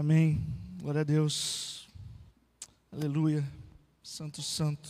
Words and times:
Amém. 0.00 0.40
Glória 0.80 1.00
a 1.00 1.04
Deus. 1.04 1.88
Aleluia. 2.92 3.44
Santo, 4.00 4.40
santo, 4.42 4.88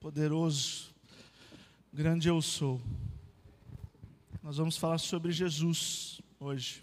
poderoso, 0.00 0.94
grande 1.92 2.26
eu 2.26 2.40
sou. 2.40 2.80
Nós 4.42 4.56
vamos 4.56 4.78
falar 4.78 4.96
sobre 4.96 5.30
Jesus 5.30 6.22
hoje. 6.40 6.82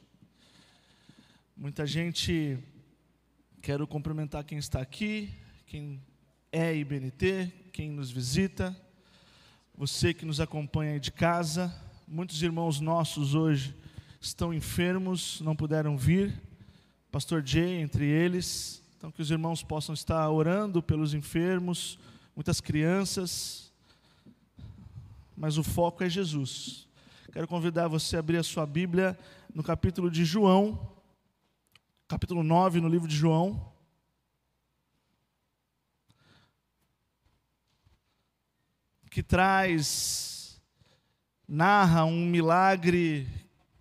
Muita 1.57 1.88
gente, 1.88 2.59
quero 3.60 3.87
cumprimentar 3.87 4.44
quem 4.44 4.60
está 4.60 4.79
aqui, 4.79 5.33
quem 5.65 5.99
é 6.51 6.76
IBNT, 6.76 7.51
quem 7.73 7.89
nos 7.89 8.12
visita, 8.12 8.79
você 9.73 10.13
que 10.13 10.28
nos 10.28 10.39
acompanha 10.39 10.92
aí 10.92 10.99
de 10.99 11.12
casa. 11.12 11.76
Muitos 12.08 12.44
irmãos 12.44 12.79
nossos 12.79 13.33
hoje 13.33 13.76
estão 14.19 14.53
enfermos, 14.53 15.42
não 15.42 15.55
puderam 15.55 15.97
vir. 15.97 16.51
Pastor 17.12 17.45
Jay 17.45 17.81
entre 17.81 18.05
eles. 18.05 18.81
Então 18.98 19.11
que 19.11 19.21
os 19.21 19.29
irmãos 19.29 19.61
possam 19.61 19.93
estar 19.93 20.29
orando 20.29 20.81
pelos 20.81 21.13
enfermos, 21.13 21.99
muitas 22.33 22.61
crianças. 22.61 23.69
Mas 25.35 25.57
o 25.57 25.63
foco 25.63 26.05
é 26.05 26.09
Jesus. 26.09 26.88
Quero 27.33 27.49
convidar 27.49 27.89
você 27.89 28.16
a 28.16 28.19
abrir 28.19 28.38
a 28.38 28.43
sua 28.43 28.66
Bíblia 28.66 29.19
no 29.53 29.61
capítulo 29.61 30.09
de 30.09 30.23
João, 30.23 30.89
capítulo 32.07 32.43
9, 32.43 32.79
no 32.79 32.88
livro 32.88 33.09
de 33.09 33.16
João. 33.16 33.73
Que 39.09 39.21
traz, 39.21 40.61
narra 41.45 42.05
um 42.05 42.25
milagre 42.25 43.27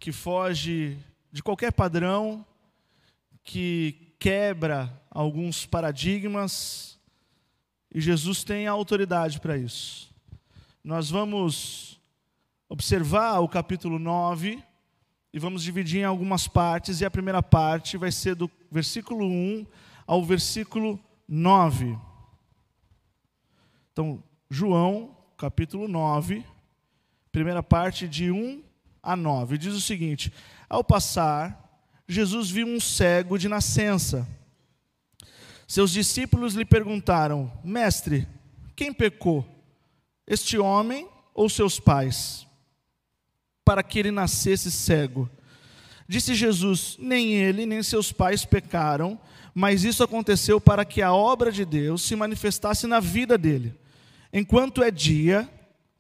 que 0.01 0.11
foge 0.11 0.99
de 1.31 1.41
qualquer 1.45 1.73
padrão, 1.73 2.45
que 3.45 4.15
quebra 4.19 5.03
alguns 5.11 5.67
paradigmas, 5.67 6.99
e 7.93 8.01
Jesus 8.01 8.45
tem 8.45 8.67
a 8.67 8.73
autoridade 8.73 9.41
para 9.41 9.57
isso. 9.57 10.11
Nós 10.85 11.11
vamos 11.11 12.01
observar 12.69 13.41
o 13.41 13.49
capítulo 13.49 13.99
9 13.99 14.63
e 15.33 15.39
vamos 15.39 15.63
dividir 15.63 16.01
em 16.01 16.05
algumas 16.05 16.49
partes, 16.49 17.01
e 17.01 17.05
a 17.05 17.11
primeira 17.11 17.43
parte 17.43 17.97
vai 17.97 18.13
ser 18.13 18.35
do 18.35 18.51
versículo 18.71 19.27
1 19.27 19.67
ao 20.07 20.25
versículo 20.25 20.99
9. 21.29 21.99
Então, 23.93 24.23
João, 24.49 25.17
capítulo 25.37 25.87
9, 25.87 26.45
primeira 27.31 27.63
parte 27.63 28.09
de 28.09 28.31
1 28.31 28.63
a 29.03 29.15
9. 29.15 29.59
Diz 29.59 29.75
o 29.75 29.81
seguinte: 29.81 30.33
Ao 30.69 30.83
passar, 30.83 31.70
Jesus 32.11 32.51
viu 32.51 32.67
um 32.67 32.81
cego 32.81 33.39
de 33.39 33.49
nascença. 33.49 34.27
Seus 35.67 35.93
discípulos 35.93 36.55
lhe 36.55 36.65
perguntaram: 36.65 37.53
Mestre, 37.63 38.27
quem 38.75 38.93
pecou? 38.93 39.47
Este 40.27 40.59
homem 40.59 41.09
ou 41.33 41.49
seus 41.49 41.79
pais? 41.79 42.45
Para 43.65 43.85
que 43.85 44.01
ele 44.01 44.11
nascesse 44.11 44.73
cego. 44.73 45.31
Disse 46.09 46.35
Jesus: 46.35 46.97
Nem 46.99 47.35
ele, 47.35 47.65
nem 47.65 47.81
seus 47.81 48.11
pais 48.11 48.45
pecaram, 48.45 49.17
mas 49.55 49.85
isso 49.85 50.03
aconteceu 50.03 50.61
para 50.61 50.85
que 50.85 51.03
a 51.03 51.13
obra 51.13 51.53
de 51.53 51.65
Deus 51.65 52.03
se 52.03 52.17
manifestasse 52.17 52.89
na 52.89 52.99
vida 52.99 53.39
dele. 53.39 53.73
Enquanto 54.33 54.83
é 54.83 54.91
dia, 54.91 55.49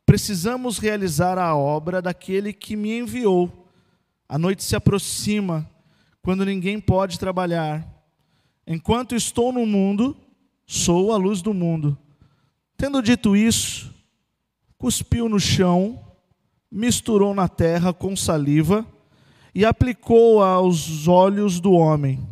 precisamos 0.05 0.79
realizar 0.79 1.39
a 1.39 1.55
obra 1.55 2.03
daquele 2.03 2.53
que 2.53 2.75
me 2.75 2.99
enviou. 2.99 3.69
A 4.29 4.37
noite 4.37 4.65
se 4.65 4.75
aproxima, 4.75 5.71
quando 6.23 6.45
ninguém 6.45 6.81
pode 6.81 7.19
trabalhar. 7.19 7.87
Enquanto 8.67 9.15
estou 9.15 9.53
no 9.53 9.67
mundo, 9.67 10.17
sou 10.67 11.13
a 11.13 11.17
luz 11.17 11.43
do 11.43 11.53
mundo. 11.53 11.99
Tendo 12.77 13.03
dito 13.03 13.37
isso, 13.37 13.93
cuspiu 14.79 15.29
no 15.29 15.41
chão, 15.41 16.03
misturou 16.71 17.35
na 17.35 17.49
terra 17.49 17.93
com 17.93 18.15
saliva 18.15 18.87
e 19.55 19.65
aplicou 19.65 20.43
aos 20.43 21.09
olhos 21.09 21.61
do 21.61 21.73
homem. 21.73 22.27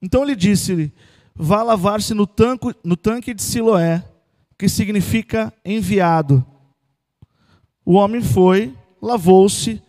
Então 0.00 0.24
lhe 0.24 0.34
disse-lhe: 0.34 0.92
Vá 1.34 1.62
lavar-se 1.62 2.14
no, 2.14 2.28
no 2.82 2.96
tanque 2.96 3.34
de 3.34 3.42
Siloé, 3.42 4.04
que 4.58 4.68
significa 4.68 5.52
enviado. 5.64 6.44
O 7.84 7.94
homem 7.94 8.22
foi, 8.22 8.74
lavou-se 9.00 9.82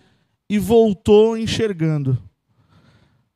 e 0.49 0.57
voltou 0.59 1.37
enxergando. 1.37 2.21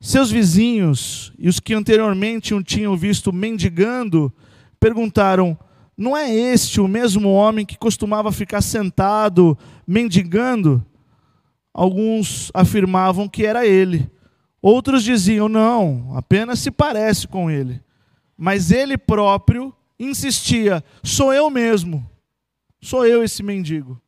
Seus 0.06 0.30
vizinhos 0.30 1.32
e 1.36 1.48
os 1.48 1.58
que 1.58 1.74
anteriormente 1.74 2.54
o 2.54 2.62
tinham 2.62 2.96
visto 2.96 3.32
mendigando 3.32 4.32
perguntaram: 4.78 5.58
Não 5.98 6.16
é 6.16 6.32
este 6.32 6.80
o 6.80 6.86
mesmo 6.86 7.32
homem 7.32 7.66
que 7.66 7.76
costumava 7.76 8.30
ficar 8.30 8.60
sentado 8.60 9.58
mendigando? 9.84 10.86
Alguns 11.74 12.52
afirmavam 12.54 13.28
que 13.28 13.44
era 13.44 13.66
ele. 13.66 14.08
Outros 14.62 15.02
diziam: 15.02 15.48
Não, 15.48 16.12
apenas 16.14 16.60
se 16.60 16.70
parece 16.70 17.26
com 17.26 17.50
ele. 17.50 17.82
Mas 18.38 18.70
ele 18.70 18.96
próprio 18.96 19.74
insistia: 19.98 20.84
Sou 21.02 21.34
eu 21.34 21.50
mesmo. 21.50 22.08
Sou 22.80 23.04
eu 23.04 23.24
esse 23.24 23.42
mendigo. 23.42 24.00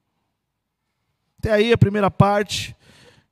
Até 1.41 1.50
aí 1.50 1.72
a 1.72 1.78
primeira 1.78 2.09
parte. 2.09 2.76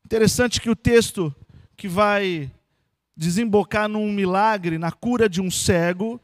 Interessante 0.04 0.60
que 0.60 0.68
o 0.68 0.74
texto 0.74 1.32
que 1.76 1.86
vai 1.86 2.50
desembocar 3.16 3.88
num 3.88 4.12
milagre, 4.12 4.78
na 4.78 4.92
cura 4.92 5.28
de 5.28 5.40
um 5.40 5.50
cego, 5.50 6.20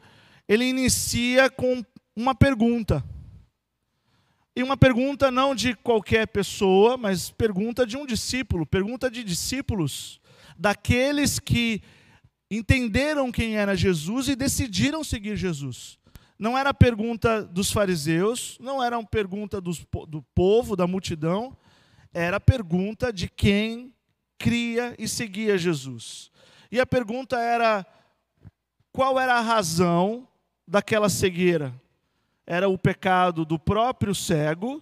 ele 0.47 0.65
inicia 0.65 1.49
com 1.49 1.83
uma 2.15 2.35
pergunta. 2.35 3.03
E 4.55 4.61
uma 4.61 4.77
pergunta 4.77 5.31
não 5.31 5.55
de 5.55 5.73
qualquer 5.73 6.27
pessoa, 6.27 6.95
mas 6.95 7.31
pergunta 7.31 7.87
de 7.87 7.97
um 7.97 8.05
discípulo, 8.05 8.65
pergunta 8.65 9.09
de 9.09 9.23
discípulos, 9.23 10.21
daqueles 10.55 11.39
que 11.39 11.81
entenderam 12.51 13.31
quem 13.31 13.57
era 13.57 13.75
Jesus 13.75 14.27
e 14.27 14.35
decidiram 14.35 15.03
seguir 15.03 15.35
Jesus. 15.35 15.97
Não 16.37 16.55
era 16.55 16.71
pergunta 16.71 17.41
dos 17.43 17.71
fariseus, 17.71 18.57
não 18.59 18.83
era 18.83 18.99
uma 18.99 19.07
pergunta 19.07 19.59
dos, 19.59 19.83
do 20.07 20.21
povo, 20.35 20.75
da 20.75 20.85
multidão, 20.85 21.57
era 22.13 22.39
pergunta 22.39 23.11
de 23.11 23.27
quem 23.27 23.91
cria 24.37 24.93
e 24.99 25.07
seguia 25.07 25.57
Jesus. 25.57 26.29
E 26.73 26.79
a 26.79 26.87
pergunta 26.87 27.37
era: 27.37 27.85
qual 28.91 29.19
era 29.19 29.35
a 29.35 29.41
razão 29.41 30.27
daquela 30.67 31.07
cegueira? 31.07 31.71
Era 32.47 32.67
o 32.67 32.79
pecado 32.79 33.45
do 33.45 33.59
próprio 33.59 34.15
cego 34.15 34.81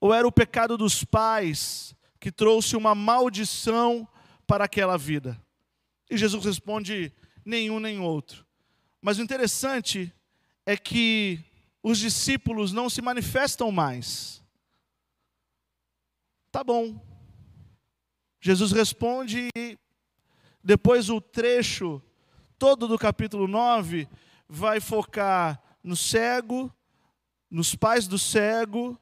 ou 0.00 0.12
era 0.12 0.26
o 0.26 0.32
pecado 0.32 0.76
dos 0.76 1.04
pais 1.04 1.94
que 2.18 2.32
trouxe 2.32 2.76
uma 2.76 2.92
maldição 2.92 4.06
para 4.48 4.64
aquela 4.64 4.98
vida? 4.98 5.40
E 6.10 6.16
Jesus 6.16 6.44
responde: 6.44 7.12
nenhum 7.44 7.78
nem 7.78 8.00
outro. 8.00 8.44
Mas 9.00 9.18
o 9.18 9.22
interessante 9.22 10.12
é 10.66 10.76
que 10.76 11.38
os 11.80 12.00
discípulos 12.00 12.72
não 12.72 12.90
se 12.90 13.00
manifestam 13.00 13.70
mais. 13.70 14.42
Tá 16.50 16.64
bom. 16.64 17.00
Jesus 18.40 18.72
responde 18.72 19.50
e 19.56 19.78
depois 20.68 21.08
o 21.08 21.18
trecho 21.18 22.02
todo 22.58 22.86
do 22.86 22.98
capítulo 22.98 23.48
9 23.48 24.06
vai 24.46 24.80
focar 24.80 25.58
no 25.82 25.96
cego, 25.96 26.70
nos 27.50 27.74
pais 27.74 28.06
do 28.06 28.18
cego, 28.18 29.00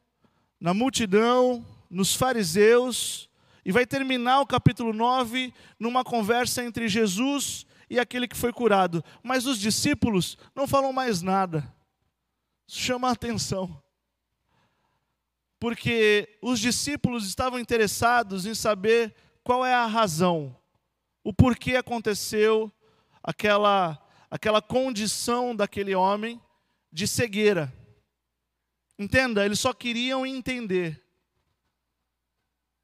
na 0.60 0.72
multidão, 0.72 1.66
nos 1.91 2.15
fariseus, 2.15 3.28
e 3.65 3.72
vai 3.72 3.84
terminar 3.84 4.43
o 4.43 4.47
capítulo 4.47 4.93
9 4.93 5.53
numa 5.76 6.05
conversa 6.05 6.62
entre 6.62 6.87
Jesus 6.87 7.66
e 7.91 7.99
aquele 7.99 8.28
que 8.28 8.37
foi 8.37 8.53
curado. 8.53 9.03
Mas 9.20 9.44
os 9.44 9.58
discípulos 9.58 10.38
não 10.55 10.69
falam 10.69 10.93
mais 10.93 11.20
nada. 11.20 11.75
Isso 12.64 12.79
chama 12.79 13.08
a 13.08 13.12
atenção 13.12 13.82
porque 15.58 16.38
os 16.41 16.61
discípulos 16.61 17.26
estavam 17.26 17.58
interessados 17.58 18.46
em 18.46 18.55
saber 18.55 19.12
qual 19.43 19.67
é 19.67 19.75
a 19.75 19.87
razão, 19.87 20.55
o 21.26 21.32
porquê 21.32 21.75
aconteceu 21.75 22.73
aquela, 23.20 24.00
aquela 24.31 24.62
condição 24.62 25.56
daquele 25.56 25.93
homem 25.93 26.40
de 26.93 27.08
cegueira. 27.08 27.73
Entenda, 28.96 29.44
eles 29.44 29.58
só 29.58 29.73
queriam 29.73 30.25
entender. 30.25 31.05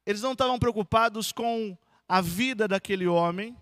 Eles 0.05 0.21
não 0.21 0.33
estavam 0.33 0.59
preocupados 0.59 1.31
com 1.31 1.77
a 2.05 2.19
vida 2.19 2.67
daquele 2.67 3.07
homem, 3.07 3.55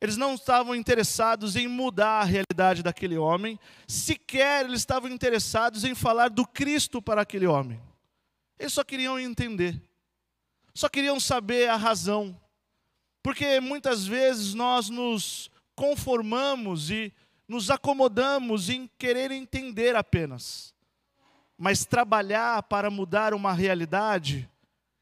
eles 0.00 0.16
não 0.16 0.36
estavam 0.36 0.74
interessados 0.74 1.54
em 1.54 1.68
mudar 1.68 2.22
a 2.22 2.24
realidade 2.24 2.82
daquele 2.82 3.18
homem, 3.18 3.60
sequer 3.86 4.64
eles 4.64 4.80
estavam 4.80 5.10
interessados 5.10 5.84
em 5.84 5.94
falar 5.94 6.30
do 6.30 6.46
Cristo 6.46 7.02
para 7.02 7.20
aquele 7.20 7.46
homem. 7.46 7.78
Eles 8.58 8.72
só 8.72 8.82
queriam 8.82 9.20
entender, 9.20 9.78
só 10.72 10.88
queriam 10.88 11.20
saber 11.20 11.68
a 11.68 11.76
razão. 11.76 12.40
Porque 13.24 13.58
muitas 13.58 14.06
vezes 14.06 14.52
nós 14.52 14.90
nos 14.90 15.50
conformamos 15.74 16.90
e 16.90 17.10
nos 17.48 17.70
acomodamos 17.70 18.68
em 18.68 18.86
querer 18.98 19.30
entender 19.30 19.96
apenas. 19.96 20.74
Mas 21.56 21.86
trabalhar 21.86 22.62
para 22.64 22.90
mudar 22.90 23.32
uma 23.32 23.54
realidade 23.54 24.46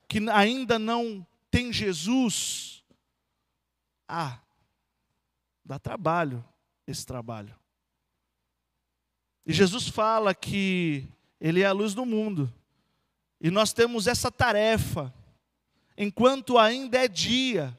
que 0.06 0.20
ainda 0.30 0.78
não 0.78 1.26
tem 1.50 1.72
Jesus, 1.72 2.84
ah, 4.06 4.38
dá 5.64 5.80
trabalho 5.80 6.44
esse 6.86 7.04
trabalho. 7.04 7.58
E 9.44 9.52
Jesus 9.52 9.88
fala 9.88 10.32
que 10.32 11.08
Ele 11.40 11.62
é 11.62 11.66
a 11.66 11.72
luz 11.72 11.92
do 11.92 12.06
mundo. 12.06 12.52
E 13.40 13.50
nós 13.50 13.72
temos 13.72 14.06
essa 14.06 14.30
tarefa, 14.30 15.12
enquanto 15.98 16.56
ainda 16.56 17.04
é 17.04 17.08
dia, 17.08 17.76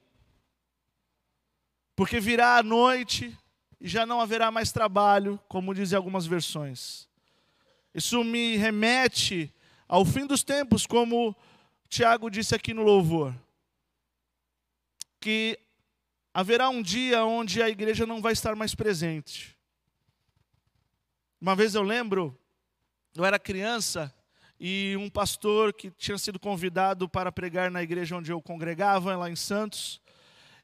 porque 1.96 2.20
virá 2.20 2.58
a 2.58 2.64
noite 2.64 3.38
e 3.80 3.88
já 3.88 4.06
não 4.06 4.22
haverá 4.22 4.50
mais 4.50 4.72
trabalho, 4.72 5.40
como 5.48 5.74
dizem 5.74 5.98
algumas 5.98 6.26
versões. 6.26 7.08
Isso 7.94 8.24
me 8.24 8.56
remete 8.56 9.54
ao 9.88 10.04
fim 10.06 10.26
dos 10.26 10.44
tempos, 10.44 10.88
como 10.88 11.36
Tiago 11.88 12.30
disse 12.30 12.56
aqui 12.56 12.74
no 12.74 12.82
louvor, 12.82 13.36
que 15.20 15.60
haverá 16.34 16.70
um 16.70 16.82
dia 16.82 17.24
onde 17.24 17.62
a 17.62 17.70
igreja 17.70 18.06
não 18.06 18.22
vai 18.22 18.34
estar 18.34 18.56
mais 18.56 18.74
presente. 18.74 19.56
Uma 21.40 21.56
vez 21.56 21.76
eu 21.76 21.84
lembro, 21.84 22.36
eu 23.16 23.24
era 23.24 23.38
criança 23.38 24.14
e 24.60 24.96
um 24.98 25.10
pastor 25.10 25.74
que 25.74 25.92
tinha 25.92 26.18
sido 26.18 26.40
convidado 26.40 27.08
para 27.08 27.32
pregar 27.32 27.70
na 27.70 27.84
igreja 27.84 28.16
onde 28.16 28.32
eu 28.32 28.42
congregava, 28.42 29.16
lá 29.16 29.30
em 29.30 29.36
Santos, 29.36 30.02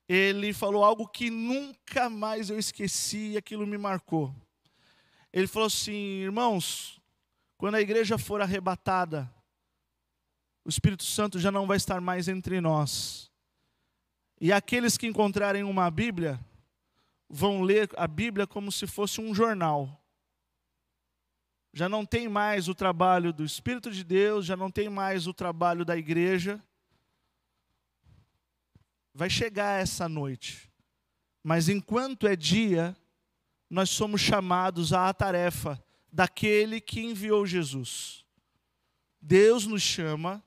ele 0.10 0.52
falou 0.54 0.84
algo 0.84 1.08
que 1.08 1.30
nunca 1.30 2.10
mais 2.10 2.50
eu 2.50 2.58
esqueci 2.58 3.34
e 3.34 3.38
aquilo 3.38 3.68
me 3.68 3.78
marcou. 3.78 4.34
Ele 5.32 5.46
falou 5.46 5.68
assim: 5.68 5.94
irmãos, 5.94 7.00
quando 7.56 7.76
a 7.76 7.82
igreja 7.82 8.18
for 8.18 8.42
arrebatada, 8.42 9.32
o 10.66 10.70
Espírito 10.70 11.04
Santo 11.04 11.40
já 11.40 11.52
não 11.52 11.68
vai 11.68 11.78
estar 11.78 12.02
mais 12.02 12.28
entre 12.28 12.60
nós. 12.60 13.32
E 14.42 14.52
aqueles 14.52 14.98
que 14.98 15.06
encontrarem 15.06 15.62
uma 15.62 15.92
Bíblia 15.92 16.40
vão 17.30 17.62
ler 17.62 17.88
a 17.96 18.08
Bíblia 18.08 18.48
como 18.48 18.72
se 18.72 18.88
fosse 18.88 19.22
um 19.22 19.36
jornal. 19.36 20.04
Já 21.72 21.88
não 21.88 22.04
tem 22.04 22.28
mais 22.28 22.68
o 22.68 22.74
trabalho 22.74 23.32
do 23.32 23.46
Espírito 23.46 23.92
de 23.92 24.04
Deus, 24.04 24.44
já 24.44 24.58
não 24.58 24.72
tem 24.72 24.90
mais 24.90 25.28
o 25.28 25.34
trabalho 25.36 25.86
da 25.86 25.96
igreja, 25.96 26.60
vai 29.20 29.30
chegar 29.30 29.82
essa 29.82 30.08
noite. 30.08 30.72
Mas 31.44 31.68
enquanto 31.68 32.26
é 32.26 32.38
dia, 32.38 32.96
nós 33.70 33.90
somos 33.90 34.22
chamados 34.22 34.94
à 34.94 35.14
tarefa 35.14 35.78
daquele 36.10 36.80
que 36.80 37.02
enviou 37.02 37.46
Jesus. 37.46 38.26
Deus 39.22 39.68
nos 39.68 39.82
chama 39.82 40.42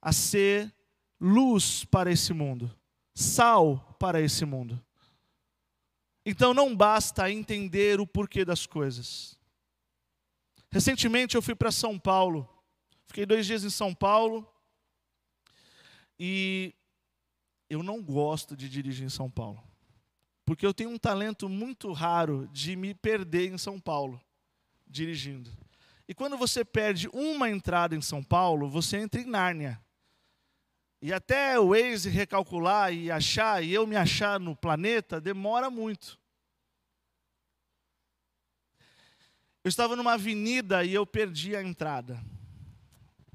a 0.00 0.14
ser 0.14 0.74
luz 1.20 1.84
para 1.84 2.10
esse 2.10 2.32
mundo, 2.32 2.74
sal 3.14 3.94
para 4.00 4.18
esse 4.18 4.46
mundo. 4.46 4.82
Então 6.24 6.54
não 6.54 6.74
basta 6.74 7.30
entender 7.30 8.00
o 8.00 8.06
porquê 8.06 8.46
das 8.46 8.64
coisas. 8.64 9.38
Recentemente 10.70 11.34
eu 11.34 11.42
fui 11.42 11.54
para 11.54 11.70
São 11.70 11.98
Paulo, 11.98 12.48
fiquei 13.06 13.26
dois 13.26 13.44
dias 13.44 13.62
em 13.62 13.68
São 13.68 13.94
Paulo 13.94 14.50
e 16.18 16.74
eu 17.70 17.84
não 17.84 18.02
gosto 18.02 18.56
de 18.56 18.68
dirigir 18.68 19.06
em 19.06 19.08
São 19.08 19.30
Paulo. 19.30 19.62
Porque 20.44 20.66
eu 20.66 20.74
tenho 20.74 20.90
um 20.90 20.98
talento 20.98 21.48
muito 21.48 21.92
raro 21.92 22.48
de 22.52 22.74
me 22.74 22.92
perder 22.92 23.52
em 23.52 23.56
São 23.56 23.78
Paulo, 23.78 24.20
dirigindo. 24.84 25.48
E 26.08 26.12
quando 26.12 26.36
você 26.36 26.64
perde 26.64 27.08
uma 27.12 27.48
entrada 27.48 27.94
em 27.94 28.02
São 28.02 28.20
Paulo, 28.20 28.68
você 28.68 28.96
entra 28.96 29.20
em 29.20 29.24
Nárnia. 29.24 29.80
E 31.00 31.12
até 31.12 31.58
o 31.58 31.68
Waze 31.68 32.10
recalcular 32.10 32.92
e 32.92 33.12
achar, 33.12 33.62
e 33.62 33.72
eu 33.72 33.86
me 33.86 33.94
achar 33.94 34.40
no 34.40 34.56
planeta, 34.56 35.20
demora 35.20 35.70
muito. 35.70 36.18
Eu 39.62 39.68
estava 39.68 39.94
numa 39.94 40.14
avenida 40.14 40.84
e 40.84 40.92
eu 40.92 41.06
perdi 41.06 41.54
a 41.54 41.62
entrada. 41.62 42.20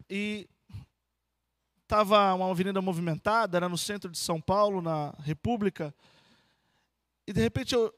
E 0.09 0.49
estava 1.85 2.33
uma 2.33 2.49
avenida 2.49 2.81
movimentada, 2.81 3.57
era 3.57 3.69
no 3.69 3.77
centro 3.77 4.09
de 4.09 4.17
São 4.17 4.41
Paulo, 4.41 4.81
na 4.81 5.13
República, 5.19 5.93
e 7.27 7.33
de 7.33 7.41
repente, 7.41 7.73
eu, 7.73 7.93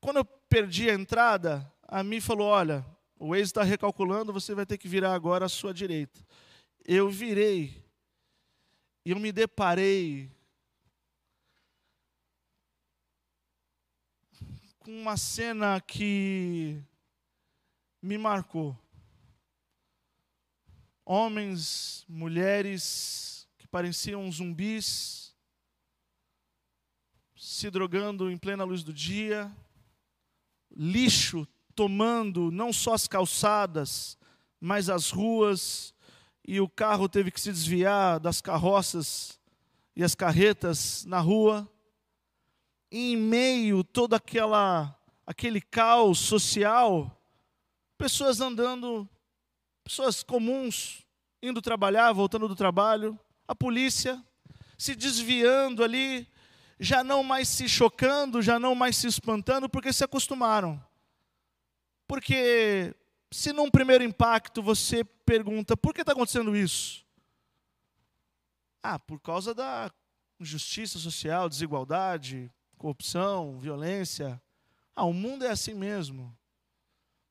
quando 0.00 0.18
eu 0.18 0.24
perdi 0.24 0.90
a 0.90 0.94
entrada, 0.94 1.70
a 1.82 2.02
mim 2.02 2.20
falou: 2.20 2.48
Olha, 2.48 2.84
o 3.18 3.28
Waze 3.28 3.42
está 3.42 3.62
recalculando, 3.62 4.32
você 4.32 4.54
vai 4.54 4.66
ter 4.66 4.78
que 4.78 4.88
virar 4.88 5.14
agora 5.14 5.46
à 5.46 5.48
sua 5.48 5.72
direita. 5.72 6.20
Eu 6.84 7.08
virei, 7.08 7.84
e 9.04 9.10
eu 9.10 9.18
me 9.20 9.30
deparei 9.30 10.30
com 14.80 14.90
uma 14.90 15.16
cena 15.16 15.80
que 15.80 16.82
me 18.02 18.18
marcou 18.18 18.76
homens, 21.12 22.04
mulheres 22.08 23.48
que 23.58 23.66
pareciam 23.66 24.30
zumbis, 24.30 25.34
se 27.36 27.68
drogando 27.68 28.30
em 28.30 28.38
plena 28.38 28.62
luz 28.62 28.84
do 28.84 28.92
dia, 28.92 29.50
lixo 30.70 31.48
tomando 31.74 32.52
não 32.52 32.72
só 32.72 32.94
as 32.94 33.08
calçadas, 33.08 34.16
mas 34.60 34.88
as 34.88 35.10
ruas, 35.10 35.92
e 36.46 36.60
o 36.60 36.68
carro 36.68 37.08
teve 37.08 37.32
que 37.32 37.40
se 37.40 37.50
desviar 37.50 38.20
das 38.20 38.40
carroças 38.40 39.36
e 39.96 40.04
as 40.04 40.14
carretas 40.14 41.04
na 41.06 41.18
rua. 41.18 41.68
E 42.88 43.14
em 43.14 43.16
meio 43.16 43.82
todo 43.82 44.14
aquela 44.14 44.96
aquele 45.26 45.60
caos 45.60 46.20
social, 46.20 47.20
pessoas 47.98 48.40
andando 48.40 49.08
pessoas 49.84 50.22
comuns 50.22 51.04
indo 51.42 51.62
trabalhar, 51.62 52.12
voltando 52.12 52.46
do 52.46 52.56
trabalho, 52.56 53.18
a 53.46 53.54
polícia 53.54 54.22
se 54.76 54.94
desviando 54.94 55.84
ali, 55.84 56.26
já 56.78 57.04
não 57.04 57.22
mais 57.22 57.48
se 57.48 57.68
chocando, 57.68 58.40
já 58.40 58.58
não 58.58 58.74
mais 58.74 58.96
se 58.96 59.06
espantando, 59.06 59.68
porque 59.68 59.92
se 59.92 60.02
acostumaram. 60.02 60.82
Porque 62.06 62.94
se 63.30 63.52
num 63.52 63.70
primeiro 63.70 64.02
impacto 64.02 64.62
você 64.62 65.04
pergunta, 65.04 65.76
por 65.76 65.94
que 65.94 66.00
está 66.00 66.12
acontecendo 66.12 66.56
isso? 66.56 67.04
Ah, 68.82 68.98
por 68.98 69.20
causa 69.20 69.54
da 69.54 69.90
injustiça 70.40 70.98
social, 70.98 71.48
desigualdade, 71.48 72.50
corrupção, 72.78 73.58
violência. 73.58 74.40
Ah, 74.96 75.04
o 75.04 75.12
mundo 75.12 75.44
é 75.44 75.50
assim 75.50 75.74
mesmo. 75.74 76.34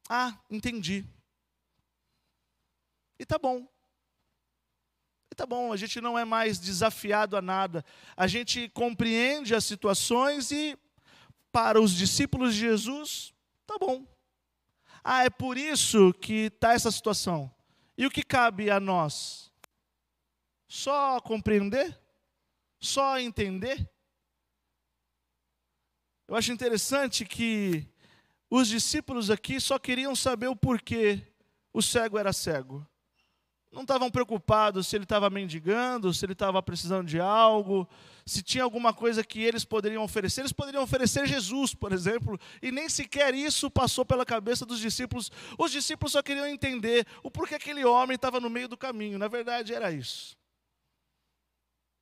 Ah, 0.08 0.38
entendi. 0.50 1.04
E 3.20 3.26
tá 3.26 3.38
bom. 3.38 3.68
E 5.30 5.36
tá 5.36 5.46
bom, 5.46 5.74
a 5.74 5.78
gente 5.78 6.00
não 6.00 6.18
é 6.18 6.24
mais 6.24 6.58
desafiado 6.58 7.36
a 7.36 7.42
nada. 7.42 7.84
A 8.16 8.26
gente 8.26 8.70
compreende 8.70 9.54
as 9.54 9.66
situações 9.66 10.52
e, 10.52 10.78
para 11.52 11.82
os 11.82 11.94
discípulos 11.94 12.54
de 12.54 12.62
Jesus, 12.62 13.34
tá 13.68 13.78
bom. 13.78 14.08
Ah, 15.04 15.26
é 15.26 15.30
por 15.30 15.58
isso 15.58 16.14
que 16.14 16.46
está 16.46 16.74
essa 16.74 16.90
situação. 16.90 17.54
E 17.98 18.06
o 18.06 18.12
que 18.12 18.24
cabe 18.24 18.72
a 18.72 18.80
nós? 18.80 19.52
Só 20.68 21.20
compreender? 21.20 22.00
Só 22.80 23.20
entender? 23.20 23.90
Eu 26.28 26.36
acho 26.36 26.52
interessante 26.52 27.26
que 27.26 27.86
os 28.50 28.68
discípulos 28.68 29.30
aqui 29.30 29.60
só 29.60 29.78
queriam 29.78 30.16
saber 30.16 30.48
o 30.48 30.56
porquê 30.56 31.22
o 31.74 31.82
cego 31.82 32.18
era 32.18 32.32
cego 32.32 32.88
não 33.72 33.84
estavam 33.84 34.10
preocupados 34.10 34.88
se 34.88 34.96
ele 34.96 35.04
estava 35.04 35.30
mendigando, 35.30 36.14
se 36.14 36.26
ele 36.26 36.34
estava 36.34 36.62
precisando 36.62 37.08
de 37.08 37.20
algo, 37.20 37.88
se 38.26 38.42
tinha 38.42 38.64
alguma 38.64 38.94
coisa 38.94 39.24
que 39.24 39.44
eles 39.44 39.64
poderiam 39.64 40.04
oferecer. 40.04 40.42
Eles 40.42 40.52
poderiam 40.52 40.82
oferecer 40.82 41.28
Jesus, 41.28 41.76
por 41.76 41.92
exemplo, 41.92 42.40
e 42.62 42.72
nem 42.72 42.90
sequer 42.90 43.34
isso 43.36 43.70
passou 43.70 44.04
pela 44.04 44.26
cabeça 44.26 44.66
dos 44.66 44.80
discípulos. 44.80 45.32
Os 45.58 45.72
discípulos 45.72 46.14
só 46.14 46.22
queriam 46.24 46.48
entender 46.48 47.06
o 47.22 47.30
porquê 47.30 47.56
aquele 47.56 47.86
homem 47.86 48.16
estava 48.16 48.40
no 48.40 48.50
meio 48.50 48.68
do 48.68 48.78
caminho. 48.78 49.20
Na 49.20 49.28
verdade, 49.28 49.74
era 49.74 49.92
isso. 49.92 50.36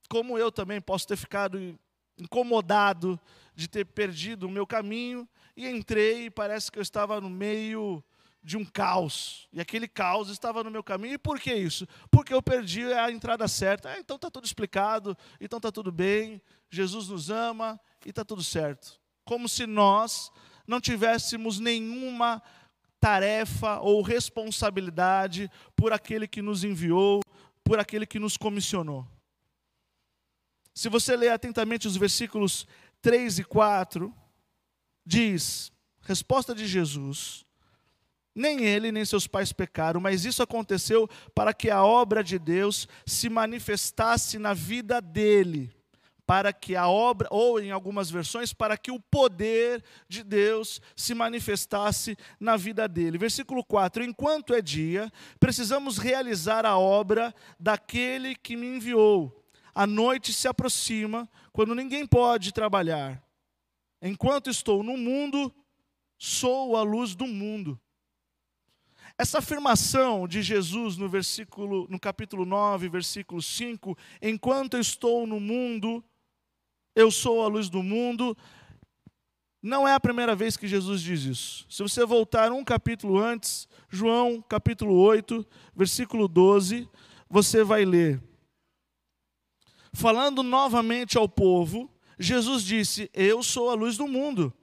Como 0.10 0.38
eu 0.38 0.50
também 0.52 0.80
posso 0.80 1.06
ter 1.06 1.18
ficado 1.18 1.78
incomodado 2.18 3.20
de 3.54 3.68
ter 3.68 3.86
perdido 3.86 4.48
o 4.48 4.52
meu 4.52 4.66
caminho 4.66 5.28
e 5.56 5.68
entrei 5.68 6.26
e 6.26 6.30
parece 6.30 6.72
que 6.72 6.80
eu 6.80 6.84
estava 6.84 7.20
no 7.20 7.30
meio 7.30 8.02
de 8.48 8.56
um 8.56 8.64
caos. 8.64 9.46
E 9.52 9.60
aquele 9.60 9.90
caos 9.90 10.30
estava 10.30 10.64
no 10.64 10.72
meu 10.72 10.82
caminho. 10.82 11.16
E 11.16 11.18
por 11.18 11.38
que 11.38 11.54
isso? 11.54 11.86
Porque 12.10 12.34
eu 12.34 12.42
perdi 12.42 12.82
a 12.94 13.12
entrada 13.12 13.46
certa. 13.46 13.90
Ah, 13.90 14.00
então 14.00 14.16
está 14.16 14.32
tudo 14.32 14.46
explicado, 14.46 15.18
então 15.42 15.58
está 15.58 15.70
tudo 15.70 15.92
bem. 15.92 16.42
Jesus 16.70 17.10
nos 17.10 17.30
ama 17.30 17.78
e 18.06 18.10
está 18.10 18.24
tudo 18.24 18.42
certo. 18.42 19.02
como 19.26 19.50
se 19.50 19.68
nós 19.68 20.32
não 20.66 20.80
tivéssemos 20.80 21.60
nenhuma 21.60 22.42
tarefa 23.02 23.82
ou 23.82 24.02
responsabilidade 24.02 25.52
por 25.76 25.92
aquele 25.92 26.26
que 26.26 26.42
nos 26.42 26.64
enviou, 26.64 27.20
por 27.66 27.78
aquele 27.78 28.06
que 28.06 28.18
nos 28.18 28.38
comissionou. 28.38 29.06
Se 30.74 30.88
você 30.88 31.18
ler 31.18 31.34
atentamente 31.34 31.86
os 31.86 31.98
versículos 31.98 32.66
3 33.02 33.40
e 33.40 33.44
4, 33.44 34.16
diz: 35.06 35.70
resposta 36.00 36.56
de 36.56 36.66
Jesus: 36.66 37.46
nem 38.38 38.64
ele 38.64 38.92
nem 38.92 39.04
seus 39.04 39.26
pais 39.26 39.52
pecaram, 39.52 40.00
mas 40.00 40.24
isso 40.24 40.44
aconteceu 40.44 41.10
para 41.34 41.54
que 41.54 41.70
a 41.70 41.84
obra 41.84 42.24
de 42.24 42.38
Deus 42.38 42.88
se 43.06 43.30
manifestasse 43.30 44.38
na 44.38 44.54
vida 44.54 45.02
dele 45.02 45.76
para 46.28 46.52
que 46.52 46.76
a 46.76 46.90
obra, 46.90 47.30
ou 47.32 47.58
em 47.58 47.72
algumas 47.72 48.12
versões, 48.12 48.52
para 48.52 48.78
que 48.78 48.92
o 48.92 49.00
poder 49.00 49.82
de 50.10 50.26
Deus 50.26 50.82
se 50.94 51.16
manifestasse 51.16 52.18
na 52.38 52.58
vida 52.58 52.86
dele. 52.86 53.18
Versículo 53.18 53.64
4: 53.64 54.04
Enquanto 54.04 54.54
é 54.54 54.62
dia, 54.62 55.10
precisamos 55.40 55.98
realizar 55.98 56.66
a 56.66 56.78
obra 56.78 57.34
daquele 57.58 58.36
que 58.36 58.58
me 58.58 58.68
enviou. 58.68 59.42
A 59.74 59.88
noite 59.88 60.34
se 60.34 60.50
aproxima, 60.50 61.30
quando 61.54 61.74
ninguém 61.74 62.06
pode 62.06 62.52
trabalhar. 62.52 63.24
Enquanto 64.02 64.50
estou 64.50 64.84
no 64.84 64.98
mundo, 64.98 65.54
sou 66.18 66.76
a 66.76 66.84
luz 66.84 67.16
do 67.16 67.26
mundo. 67.26 67.80
Essa 69.18 69.40
afirmação 69.40 70.28
de 70.28 70.44
Jesus 70.44 70.96
no 70.96 71.10
versículo 71.10 71.88
no 71.90 72.00
capítulo 72.00 72.46
9, 72.46 72.88
versículo 72.88 73.42
5, 73.42 73.98
enquanto 74.22 74.78
estou 74.78 75.26
no 75.26 75.40
mundo, 75.40 76.04
eu 76.96 77.10
sou 77.10 77.44
a 77.44 77.48
luz 77.48 77.68
do 77.68 77.82
mundo. 77.82 78.38
Não 79.62 79.88
é 79.88 79.94
a 79.94 80.00
primeira 80.00 80.36
vez 80.36 80.56
que 80.56 80.68
Jesus 80.68 81.02
diz 81.02 81.24
isso. 81.24 81.66
Se 81.68 81.82
você 81.82 82.06
voltar 82.06 82.52
um 82.52 82.64
capítulo 82.64 83.18
antes, 83.18 83.68
João 83.90 84.40
capítulo 84.42 84.94
8, 84.96 85.46
versículo 85.76 86.28
12, 86.28 86.88
você 87.28 87.64
vai 87.64 87.86
ler. 87.86 88.22
Falando 89.92 90.44
novamente 90.44 91.18
ao 91.18 91.28
povo, 91.28 91.92
Jesus 92.20 92.64
disse: 92.64 93.10
Eu 93.14 93.42
sou 93.42 93.72
a 93.72 93.74
luz 93.74 93.98
do 93.98 94.08
mundo. 94.08 94.54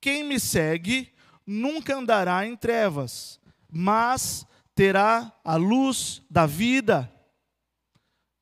Quem 0.00 0.22
me 0.22 0.38
segue 0.38 1.12
nunca 1.44 1.96
andará 1.96 2.46
em 2.46 2.54
trevas, 2.54 3.40
mas 3.70 4.46
terá 4.74 5.32
a 5.44 5.56
luz 5.56 6.22
da 6.30 6.46
vida. 6.46 7.12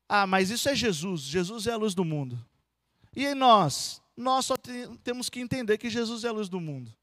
Ah, 0.07 0.25
mas 0.25 0.49
isso 0.49 0.69
é 0.69 0.75
Jesus. 0.75 1.21
Jesus 1.21 1.67
é 1.67 1.71
a 1.71 1.77
luz 1.77 1.93
do 1.93 2.05
mundo. 2.05 2.43
E 3.15 3.33
nós? 3.33 4.01
Nós 4.15 4.45
só 4.45 4.55
temos 5.03 5.29
que 5.29 5.39
entender 5.39 5.77
que 5.77 5.89
Jesus 5.89 6.23
é 6.23 6.29
a 6.29 6.31
luz 6.31 6.47
do 6.49 6.59
mundo. 6.59 6.93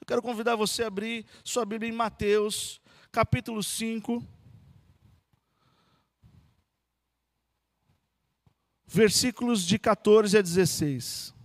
Eu 0.00 0.06
quero 0.06 0.22
convidar 0.22 0.54
você 0.54 0.84
a 0.84 0.86
abrir 0.86 1.26
sua 1.42 1.64
Bíblia 1.64 1.90
em 1.90 1.94
Mateus, 1.94 2.80
capítulo 3.10 3.62
5. 3.62 4.24
Versículos 8.86 9.64
de 9.64 9.78
14 9.78 10.38
a 10.38 10.42
16. 10.42 11.35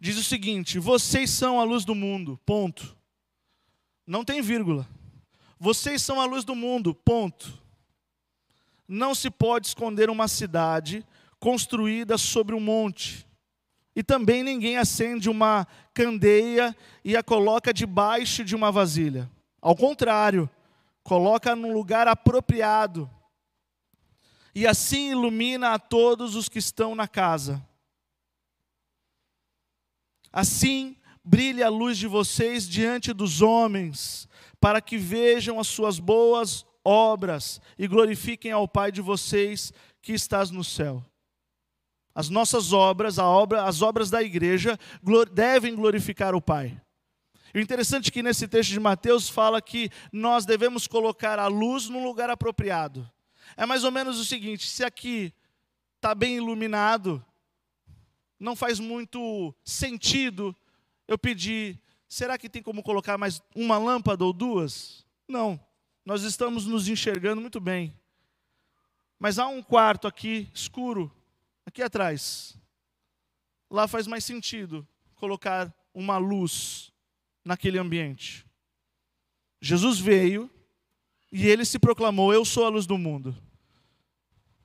Diz 0.00 0.16
o 0.16 0.22
seguinte: 0.22 0.78
Vocês 0.78 1.30
são 1.30 1.60
a 1.60 1.64
luz 1.64 1.84
do 1.84 1.94
mundo, 1.94 2.38
ponto. 2.46 2.96
Não 4.06 4.24
tem 4.24 4.40
vírgula. 4.40 4.88
Vocês 5.58 6.02
são 6.02 6.20
a 6.20 6.24
luz 6.24 6.44
do 6.44 6.54
mundo, 6.54 6.94
ponto. 6.94 7.60
Não 8.86 9.14
se 9.14 9.28
pode 9.28 9.66
esconder 9.66 10.08
uma 10.08 10.28
cidade 10.28 11.04
construída 11.38 12.16
sobre 12.16 12.54
um 12.54 12.60
monte. 12.60 13.26
E 13.94 14.02
também 14.02 14.44
ninguém 14.44 14.78
acende 14.78 15.28
uma 15.28 15.66
candeia 15.92 16.74
e 17.04 17.16
a 17.16 17.22
coloca 17.22 17.74
debaixo 17.74 18.44
de 18.44 18.54
uma 18.54 18.70
vasilha. 18.70 19.28
Ao 19.60 19.74
contrário, 19.74 20.48
coloca 21.02 21.56
num 21.56 21.72
lugar 21.72 22.06
apropriado. 22.06 23.10
E 24.54 24.66
assim 24.66 25.10
ilumina 25.10 25.72
a 25.72 25.78
todos 25.78 26.36
os 26.36 26.48
que 26.48 26.58
estão 26.58 26.94
na 26.94 27.08
casa. 27.08 27.62
Assim 30.38 30.94
brilhe 31.24 31.64
a 31.64 31.68
luz 31.68 31.98
de 31.98 32.06
vocês 32.06 32.68
diante 32.68 33.12
dos 33.12 33.42
homens, 33.42 34.28
para 34.60 34.80
que 34.80 34.96
vejam 34.96 35.58
as 35.58 35.66
suas 35.66 35.98
boas 35.98 36.64
obras 36.84 37.60
e 37.76 37.88
glorifiquem 37.88 38.52
ao 38.52 38.68
Pai 38.68 38.92
de 38.92 39.00
vocês 39.00 39.72
que 40.00 40.12
estás 40.12 40.52
no 40.52 40.62
céu. 40.62 41.04
As 42.14 42.28
nossas 42.28 42.72
obras, 42.72 43.18
obra, 43.18 43.64
as 43.64 43.82
obras 43.82 44.10
da 44.10 44.22
igreja, 44.22 44.78
devem 45.32 45.74
glorificar 45.74 46.36
o 46.36 46.40
Pai. 46.40 46.80
O 47.52 47.58
interessante 47.58 48.06
é 48.06 48.12
que 48.12 48.22
nesse 48.22 48.46
texto 48.46 48.70
de 48.70 48.78
Mateus 48.78 49.28
fala 49.28 49.60
que 49.60 49.90
nós 50.12 50.46
devemos 50.46 50.86
colocar 50.86 51.40
a 51.40 51.48
luz 51.48 51.88
no 51.88 52.00
lugar 52.00 52.30
apropriado. 52.30 53.10
É 53.56 53.66
mais 53.66 53.82
ou 53.82 53.90
menos 53.90 54.20
o 54.20 54.24
seguinte: 54.24 54.68
se 54.68 54.84
aqui 54.84 55.34
está 55.96 56.14
bem 56.14 56.36
iluminado, 56.36 57.24
não 58.38 58.54
faz 58.54 58.78
muito 58.78 59.54
sentido 59.64 60.54
eu 61.06 61.18
pedir, 61.18 61.80
será 62.08 62.38
que 62.38 62.48
tem 62.48 62.62
como 62.62 62.82
colocar 62.82 63.18
mais 63.18 63.42
uma 63.54 63.78
lâmpada 63.78 64.24
ou 64.24 64.32
duas? 64.32 65.06
Não 65.26 65.60
nós 66.08 66.22
estamos 66.22 66.64
nos 66.64 66.88
enxergando 66.88 67.38
muito 67.38 67.60
bem. 67.60 67.94
Mas 69.18 69.38
há 69.38 69.46
um 69.46 69.62
quarto 69.62 70.08
aqui 70.08 70.48
escuro, 70.54 71.14
aqui 71.66 71.82
atrás. 71.82 72.58
Lá 73.70 73.86
faz 73.86 74.06
mais 74.06 74.24
sentido 74.24 74.88
colocar 75.16 75.70
uma 75.92 76.16
luz 76.16 76.90
naquele 77.44 77.78
ambiente. 77.78 78.46
Jesus 79.60 79.98
veio 79.98 80.50
e 81.30 81.46
ele 81.46 81.62
se 81.66 81.78
proclamou: 81.78 82.32
Eu 82.32 82.42
sou 82.42 82.64
a 82.64 82.70
luz 82.70 82.86
do 82.86 82.96
mundo. 82.96 83.36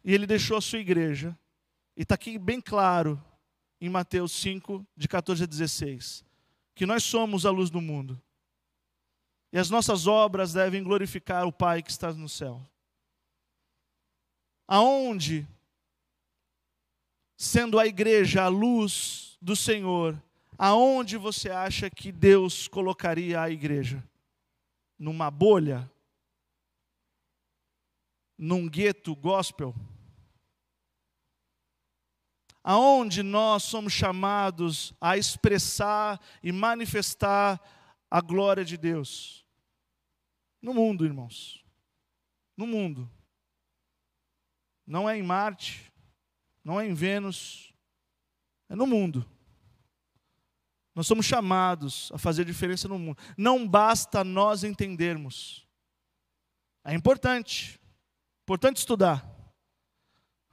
E 0.01 0.13
ele 0.13 0.25
deixou 0.25 0.55
a 0.55 0.61
sua 0.61 0.79
igreja. 0.79 1.37
E 1.97 2.03
está 2.03 2.15
aqui 2.15 2.39
bem 2.39 2.61
claro 2.61 3.21
em 3.83 3.89
Mateus 3.89 4.31
5, 4.31 4.87
de 4.95 5.09
14 5.09 5.43
a 5.43 5.45
16, 5.45 6.23
que 6.73 6.85
nós 6.85 7.03
somos 7.03 7.45
a 7.45 7.51
luz 7.51 7.69
do 7.69 7.81
mundo. 7.81 8.17
E 9.51 9.59
as 9.59 9.69
nossas 9.69 10.07
obras 10.07 10.53
devem 10.53 10.81
glorificar 10.81 11.45
o 11.45 11.51
Pai 11.51 11.83
que 11.83 11.91
está 11.91 12.13
no 12.13 12.29
céu. 12.29 12.65
Aonde, 14.65 15.45
sendo 17.35 17.77
a 17.77 17.85
igreja 17.85 18.43
a 18.43 18.47
luz 18.47 19.37
do 19.41 19.53
Senhor, 19.53 20.17
aonde 20.57 21.17
você 21.17 21.49
acha 21.49 21.89
que 21.89 22.09
Deus 22.09 22.69
colocaria 22.69 23.41
a 23.41 23.49
igreja? 23.49 24.01
Numa 24.97 25.29
bolha? 25.29 25.91
Num 28.37 28.69
gueto 28.69 29.13
gospel? 29.13 29.75
Aonde 32.63 33.21
nós 33.21 33.63
somos 33.63 33.91
chamados 33.91 34.93
a 35.01 35.17
expressar 35.17 36.19
e 36.41 36.51
manifestar 36.51 37.59
a 38.09 38.21
glória 38.21 38.63
de 38.63 38.77
Deus? 38.77 39.45
No 40.61 40.73
mundo, 40.73 41.05
irmãos. 41.05 41.63
No 42.55 42.65
mundo. 42.65 43.11
Não 44.87 45.09
é 45.09 45.17
em 45.17 45.23
Marte, 45.23 45.91
não 46.63 46.79
é 46.79 46.87
em 46.87 46.93
Vênus, 46.93 47.73
é 48.69 48.75
no 48.75 48.87
mundo. 48.87 49.29
Nós 50.95 51.07
somos 51.07 51.25
chamados 51.25 52.11
a 52.13 52.17
fazer 52.17 52.45
diferença 52.45 52.87
no 52.87 52.99
mundo. 52.99 53.17
Não 53.37 53.67
basta 53.67 54.23
nós 54.23 54.63
entendermos. 54.63 55.67
É 56.83 56.93
importante. 56.93 57.79
Importante 58.43 58.77
estudar. 58.77 59.27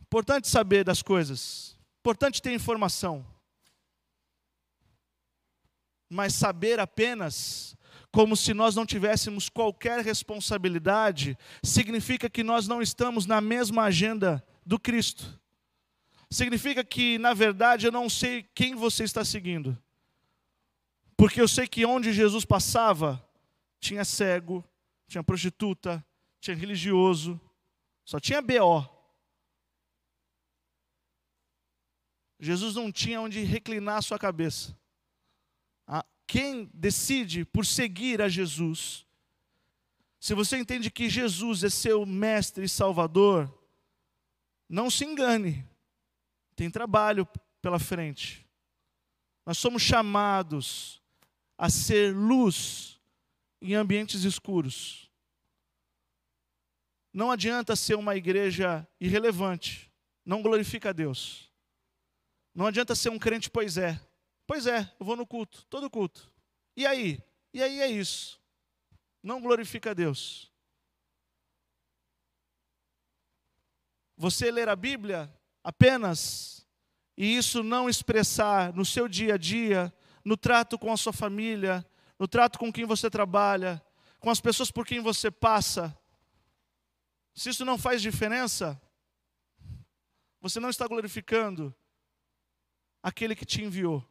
Importante 0.00 0.48
saber 0.48 0.82
das 0.82 1.02
coisas. 1.02 1.78
Importante 2.00 2.40
ter 2.40 2.52
informação. 2.52 3.24
Mas 6.08 6.34
saber 6.34 6.80
apenas 6.80 7.76
como 8.10 8.36
se 8.36 8.52
nós 8.52 8.74
não 8.74 8.84
tivéssemos 8.84 9.48
qualquer 9.48 10.00
responsabilidade, 10.00 11.38
significa 11.62 12.28
que 12.28 12.42
nós 12.42 12.66
não 12.66 12.82
estamos 12.82 13.26
na 13.26 13.40
mesma 13.40 13.84
agenda 13.84 14.44
do 14.66 14.78
Cristo. 14.80 15.38
Significa 16.28 16.82
que, 16.82 17.18
na 17.18 17.34
verdade, 17.34 17.86
eu 17.86 17.92
não 17.92 18.08
sei 18.08 18.42
quem 18.54 18.74
você 18.74 19.04
está 19.04 19.24
seguindo. 19.24 19.76
Porque 21.16 21.40
eu 21.40 21.46
sei 21.46 21.68
que 21.68 21.84
onde 21.84 22.12
Jesus 22.12 22.44
passava, 22.44 23.22
tinha 23.78 24.04
cego, 24.04 24.64
tinha 25.06 25.22
prostituta, 25.22 26.04
tinha 26.40 26.56
religioso, 26.56 27.38
só 28.04 28.18
tinha 28.18 28.40
BO. 28.40 28.99
Jesus 32.40 32.74
não 32.74 32.90
tinha 32.90 33.20
onde 33.20 33.42
reclinar 33.44 33.98
a 33.98 34.02
sua 34.02 34.18
cabeça 34.18 34.74
quem 36.30 36.70
decide 36.72 37.44
por 37.44 37.66
seguir 37.66 38.22
a 38.22 38.28
Jesus, 38.28 39.04
se 40.20 40.32
você 40.32 40.56
entende 40.58 40.88
que 40.88 41.08
Jesus 41.10 41.64
é 41.64 41.68
seu 41.68 42.06
mestre 42.06 42.66
e 42.66 42.68
salvador, 42.68 43.52
não 44.68 44.88
se 44.88 45.04
engane. 45.04 45.68
tem 46.54 46.70
trabalho 46.70 47.26
pela 47.60 47.80
frente. 47.80 48.46
Nós 49.44 49.58
somos 49.58 49.82
chamados 49.82 51.02
a 51.58 51.68
ser 51.68 52.14
luz 52.14 53.00
em 53.60 53.74
ambientes 53.74 54.22
escuros. 54.22 55.10
Não 57.12 57.32
adianta 57.32 57.74
ser 57.74 57.96
uma 57.96 58.14
igreja 58.14 58.86
irrelevante, 59.00 59.90
não 60.24 60.42
glorifica 60.42 60.90
a 60.90 60.92
Deus. 60.92 61.49
Não 62.54 62.66
adianta 62.66 62.94
ser 62.94 63.10
um 63.10 63.18
crente, 63.18 63.50
pois 63.50 63.76
é. 63.76 64.00
Pois 64.46 64.66
é, 64.66 64.80
eu 64.98 65.06
vou 65.06 65.16
no 65.16 65.26
culto, 65.26 65.64
todo 65.66 65.88
culto. 65.88 66.30
E 66.76 66.86
aí? 66.86 67.22
E 67.52 67.62
aí 67.62 67.80
é 67.80 67.88
isso. 67.88 68.40
Não 69.22 69.40
glorifica 69.40 69.90
a 69.90 69.94
Deus. 69.94 70.50
Você 74.16 74.50
ler 74.50 74.68
a 74.68 74.76
Bíblia 74.76 75.32
apenas 75.62 76.66
e 77.16 77.36
isso 77.36 77.62
não 77.62 77.88
expressar 77.88 78.72
no 78.74 78.84
seu 78.84 79.08
dia 79.08 79.34
a 79.34 79.38
dia, 79.38 79.92
no 80.24 80.36
trato 80.36 80.78
com 80.78 80.92
a 80.92 80.96
sua 80.96 81.12
família, 81.12 81.86
no 82.18 82.26
trato 82.26 82.58
com 82.58 82.72
quem 82.72 82.84
você 82.84 83.08
trabalha, 83.08 83.82
com 84.18 84.30
as 84.30 84.40
pessoas 84.40 84.70
por 84.70 84.86
quem 84.86 85.00
você 85.00 85.30
passa, 85.30 85.96
se 87.34 87.48
isso 87.48 87.64
não 87.64 87.78
faz 87.78 88.02
diferença, 88.02 88.80
você 90.40 90.60
não 90.60 90.68
está 90.68 90.86
glorificando 90.86 91.74
aquele 93.02 93.34
que 93.34 93.44
te 93.44 93.62
enviou. 93.62 94.04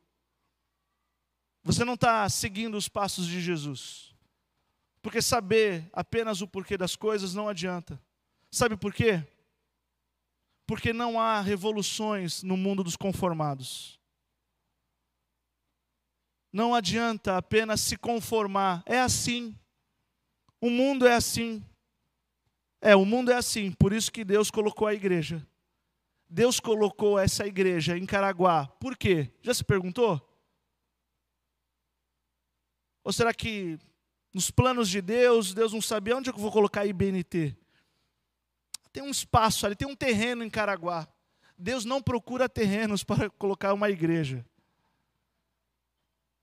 Você 1.64 1.84
não 1.84 1.94
está 1.94 2.28
seguindo 2.30 2.76
os 2.76 2.88
passos 2.88 3.28
de 3.28 3.42
Jesus. 3.42 4.16
Porque 5.02 5.22
saber 5.22 5.90
apenas 5.94 6.42
o 6.42 6.48
porquê 6.48 6.78
das 6.78 6.96
coisas 6.96 7.34
não 7.34 7.48
adianta. 7.48 8.02
Sabe 8.52 8.76
por 8.76 8.94
quê? 8.94 9.26
Porque 10.66 10.92
não 10.92 11.20
há 11.20 11.42
revoluções 11.42 12.44
no 12.44 12.58
mundo 12.58 12.84
dos 12.84 12.96
conformados. 12.96 14.00
Não 16.52 16.74
adianta 16.74 17.38
apenas 17.38 17.82
se 17.82 17.96
conformar. 17.96 18.84
É 18.86 19.00
assim. 19.00 19.56
O 20.60 20.70
mundo 20.70 21.08
é 21.08 21.16
assim. 21.16 21.64
É, 22.82 22.96
o 22.96 23.06
mundo 23.06 23.32
é 23.32 23.36
assim. 23.36 23.72
Por 23.72 23.94
isso 23.94 24.12
que 24.12 24.26
Deus 24.26 24.50
colocou 24.50 24.88
a 24.88 24.94
igreja. 24.94 25.46
Deus 26.30 26.60
colocou 26.60 27.18
essa 27.18 27.48
igreja 27.48 27.98
em 27.98 28.06
Caraguá. 28.06 28.68
Por 28.68 28.96
quê? 28.96 29.32
Já 29.42 29.54
se 29.54 29.64
perguntou? 29.64 30.22
Ou 33.04 33.12
será 33.12 33.34
que 33.34 33.80
nos 34.32 34.52
planos 34.52 34.88
de 34.90 35.02
Deus, 35.02 35.54
Deus 35.54 35.74
não 35.74 35.82
sabia 35.82 36.16
onde 36.16 36.30
eu 36.30 36.36
vou 36.36 36.52
colocar 36.52 36.82
a 36.82 36.86
IBNT? 36.86 37.58
Tem 38.94 39.02
um 39.02 39.10
espaço 39.10 39.66
ali, 39.66 39.76
tem 39.76 39.88
um 39.88 39.96
terreno 39.96 40.44
em 40.44 40.50
Caraguá. 40.50 41.08
Deus 41.58 41.84
não 41.84 42.02
procura 42.02 42.48
terrenos 42.48 43.02
para 43.04 43.30
colocar 43.32 43.74
uma 43.74 43.90
igreja. 43.90 44.46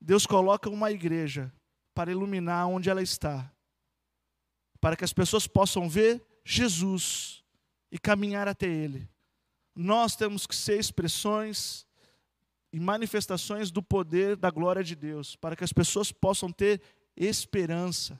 Deus 0.00 0.26
coloca 0.26 0.68
uma 0.68 0.90
igreja 0.90 1.52
para 1.94 2.10
iluminar 2.10 2.68
onde 2.68 2.90
ela 2.90 3.02
está, 3.02 3.50
para 4.80 4.96
que 4.96 5.04
as 5.04 5.12
pessoas 5.12 5.46
possam 5.46 5.88
ver 5.88 6.22
Jesus 6.44 7.42
e 7.90 7.98
caminhar 7.98 8.46
até 8.46 8.66
Ele. 8.66 9.08
Nós 9.76 10.16
temos 10.16 10.47
que 10.47 10.56
ser 10.56 10.80
expressões 10.80 11.87
e 12.73 12.80
manifestações 12.80 13.71
do 13.71 13.83
poder 13.83 14.35
da 14.35 14.50
glória 14.50 14.83
de 14.83 14.97
Deus, 14.97 15.37
para 15.37 15.54
que 15.54 15.62
as 15.62 15.73
pessoas 15.73 16.11
possam 16.11 16.50
ter 16.50 16.80
esperança. 17.14 18.18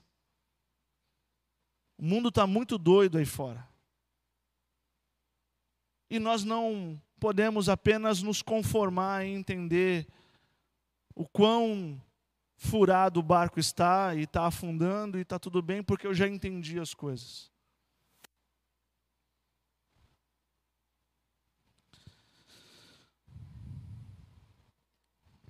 O 1.97 2.05
mundo 2.05 2.29
está 2.29 2.47
muito 2.47 2.77
doido 2.77 3.17
aí 3.17 3.25
fora. 3.25 3.67
E 6.11 6.19
nós 6.19 6.45
não 6.45 7.01
podemos 7.19 7.71
apenas 7.71 8.23
nos 8.23 8.43
conformar 8.43 9.25
em 9.25 9.35
entender 9.35 10.07
o 11.15 11.27
quão 11.27 12.01
furado 12.55 13.21
o 13.21 13.23
barco 13.23 13.59
está 13.59 14.15
e 14.15 14.23
está 14.23 14.47
afundando 14.47 15.19
e 15.19 15.23
está 15.23 15.39
tudo 15.39 15.63
bem, 15.63 15.83
porque 15.83 16.07
eu 16.07 16.15
já 16.15 16.29
entendi 16.29 16.79
as 16.79 16.93
coisas. 16.93 17.51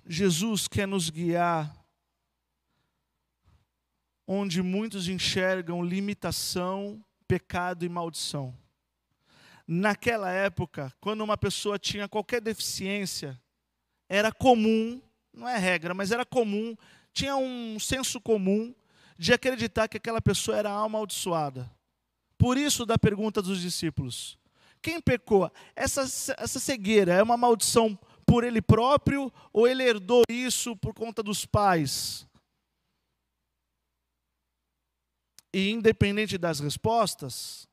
Jesus 0.07 0.67
quer 0.67 0.87
nos 0.87 1.09
guiar 1.09 1.75
onde 4.25 4.61
muitos 4.61 5.07
enxergam 5.07 5.83
limitação, 5.83 7.03
pecado 7.27 7.83
e 7.85 7.89
maldição. 7.89 8.57
Naquela 9.67 10.31
época, 10.31 10.93
quando 11.01 11.21
uma 11.21 11.37
pessoa 11.37 11.77
tinha 11.77 12.07
qualquer 12.07 12.39
deficiência, 12.39 13.39
era 14.07 14.31
comum, 14.31 15.01
não 15.33 15.47
é 15.47 15.57
regra, 15.57 15.93
mas 15.93 16.11
era 16.11 16.25
comum, 16.25 16.75
tinha 17.11 17.35
um 17.35 17.77
senso 17.79 18.21
comum 18.21 18.73
de 19.17 19.33
acreditar 19.33 19.89
que 19.89 19.97
aquela 19.97 20.21
pessoa 20.21 20.57
era 20.57 20.71
amaldiçoada. 20.71 21.69
Por 22.37 22.57
isso, 22.57 22.85
da 22.85 22.97
pergunta 22.97 23.41
dos 23.41 23.61
discípulos: 23.61 24.37
quem 24.81 25.01
pecou? 25.01 25.51
Essa, 25.75 26.01
essa 26.37 26.59
cegueira 26.59 27.13
é 27.13 27.23
uma 27.23 27.35
maldição 27.35 27.99
por 28.27 28.43
ele 28.43 28.61
próprio 28.61 29.31
ou 29.53 29.65
ele 29.65 29.81
herdou 29.81 30.21
isso 30.29 30.75
por 30.75 30.93
conta 30.93 31.23
dos 31.23 31.45
pais? 31.45 32.27
E 35.53 35.71
independente 35.71 36.37
das 36.37 36.59
respostas, 36.59 37.67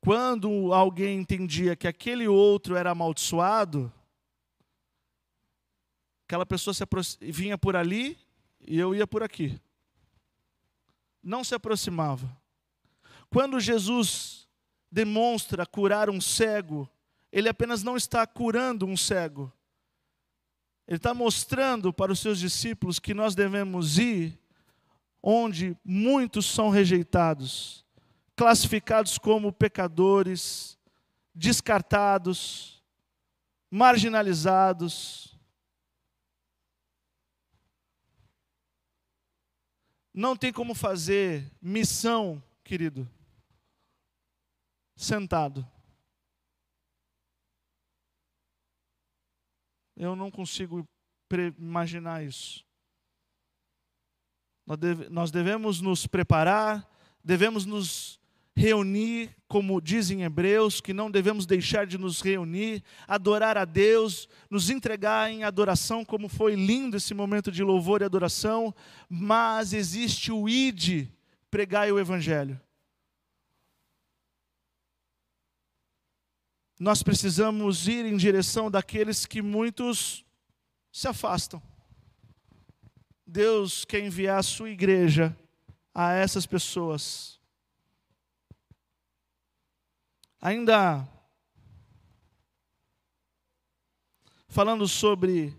quando 0.00 0.72
alguém 0.72 1.18
entendia 1.18 1.76
que 1.76 1.86
aquele 1.86 2.26
outro 2.26 2.74
era 2.74 2.90
amaldiçoado, 2.90 3.92
aquela 6.26 6.46
pessoa 6.46 6.74
vinha 7.20 7.58
por 7.58 7.76
ali 7.76 8.18
e 8.66 8.78
eu 8.78 8.94
ia 8.94 9.06
por 9.06 9.22
aqui. 9.22 9.60
Não 11.22 11.44
se 11.44 11.54
aproximava. 11.54 12.34
Quando 13.28 13.60
Jesus 13.60 14.48
demonstra 14.90 15.66
curar 15.66 16.08
um 16.08 16.20
cego 16.20 16.88
ele 17.30 17.48
apenas 17.48 17.82
não 17.82 17.96
está 17.96 18.26
curando 18.26 18.86
um 18.86 18.96
cego. 18.96 19.52
Ele 20.86 20.96
está 20.96 21.12
mostrando 21.12 21.92
para 21.92 22.12
os 22.12 22.20
seus 22.20 22.38
discípulos 22.38 22.98
que 22.98 23.12
nós 23.12 23.34
devemos 23.34 23.98
ir 23.98 24.38
onde 25.22 25.76
muitos 25.84 26.46
são 26.46 26.70
rejeitados, 26.70 27.84
classificados 28.34 29.18
como 29.18 29.52
pecadores, 29.52 30.78
descartados, 31.34 32.82
marginalizados. 33.70 35.36
Não 40.14 40.34
tem 40.34 40.52
como 40.52 40.74
fazer 40.74 41.52
missão, 41.60 42.42
querido, 42.64 43.08
sentado. 44.96 45.66
Eu 49.98 50.14
não 50.14 50.30
consigo 50.30 50.86
imaginar 51.58 52.24
isso. 52.24 52.64
Nós 55.10 55.30
devemos 55.32 55.80
nos 55.80 56.06
preparar, 56.06 56.88
devemos 57.22 57.66
nos 57.66 58.20
reunir, 58.54 59.36
como 59.48 59.80
dizem 59.80 60.22
Hebreus, 60.22 60.80
que 60.80 60.92
não 60.92 61.10
devemos 61.10 61.46
deixar 61.46 61.86
de 61.86 61.98
nos 61.98 62.20
reunir, 62.20 62.82
adorar 63.06 63.58
a 63.58 63.64
Deus, 63.64 64.28
nos 64.48 64.70
entregar 64.70 65.32
em 65.32 65.42
adoração, 65.42 66.04
como 66.04 66.28
foi 66.28 66.54
lindo 66.54 66.96
esse 66.96 67.12
momento 67.12 67.50
de 67.50 67.64
louvor 67.64 68.00
e 68.00 68.04
adoração, 68.04 68.74
mas 69.08 69.72
existe 69.72 70.30
o 70.30 70.48
ide, 70.48 71.12
pregai 71.50 71.90
o 71.90 71.98
Evangelho. 71.98 72.60
Nós 76.78 77.02
precisamos 77.02 77.88
ir 77.88 78.06
em 78.06 78.16
direção 78.16 78.70
daqueles 78.70 79.26
que 79.26 79.42
muitos 79.42 80.24
se 80.92 81.08
afastam. 81.08 81.60
Deus 83.26 83.84
quer 83.84 84.00
enviar 84.00 84.38
a 84.38 84.42
sua 84.44 84.70
igreja 84.70 85.36
a 85.92 86.12
essas 86.12 86.46
pessoas. 86.46 87.40
Ainda 90.40 91.06
falando 94.46 94.86
sobre 94.86 95.52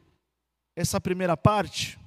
essa 0.73 1.01
primeira 1.01 1.35
parte, 1.35 1.99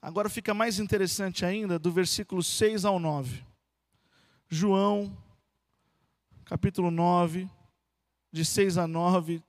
agora 0.00 0.30
fica 0.30 0.54
mais 0.54 0.78
interessante 0.78 1.44
ainda 1.44 1.80
do 1.80 1.90
versículo 1.90 2.44
6 2.44 2.84
ao 2.84 3.00
9. 3.00 3.44
João 4.48 5.16
capítulo 6.50 6.90
9, 6.90 7.48
de 8.32 8.44
6 8.44 8.76
a 8.76 8.88
9, 8.88 9.40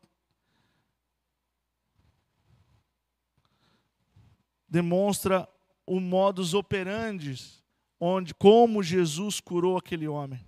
demonstra 4.70 5.50
o 5.84 6.00
modus 6.00 6.54
operandi 6.54 7.34
onde 8.00 8.36
como 8.36 8.84
Jesus 8.84 9.40
curou 9.40 9.78
aquele 9.78 10.08
homem. 10.08 10.46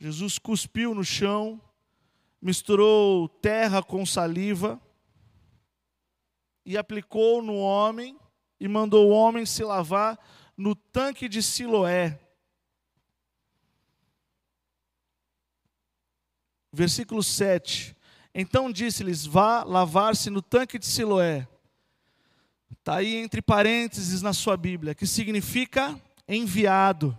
Jesus 0.00 0.38
cuspiu 0.38 0.94
no 0.94 1.04
chão, 1.04 1.60
misturou 2.40 3.28
terra 3.28 3.82
com 3.82 4.06
saliva 4.06 4.80
e 6.64 6.78
aplicou 6.78 7.42
no 7.42 7.58
homem 7.58 8.18
e 8.58 8.66
mandou 8.66 9.10
o 9.10 9.12
homem 9.12 9.44
se 9.44 9.62
lavar 9.62 10.18
no 10.56 10.74
tanque 10.74 11.28
de 11.28 11.42
Siloé. 11.42 12.21
Versículo 16.72 17.22
7. 17.22 17.94
Então 18.34 18.72
disse-lhes: 18.72 19.26
Vá 19.26 19.62
lavar-se 19.62 20.30
no 20.30 20.40
tanque 20.40 20.78
de 20.78 20.86
Siloé. 20.86 21.46
Está 22.78 22.96
aí 22.96 23.16
entre 23.16 23.42
parênteses 23.42 24.22
na 24.22 24.32
sua 24.32 24.56
Bíblia, 24.56 24.94
que 24.94 25.06
significa 25.06 26.00
enviado. 26.26 27.16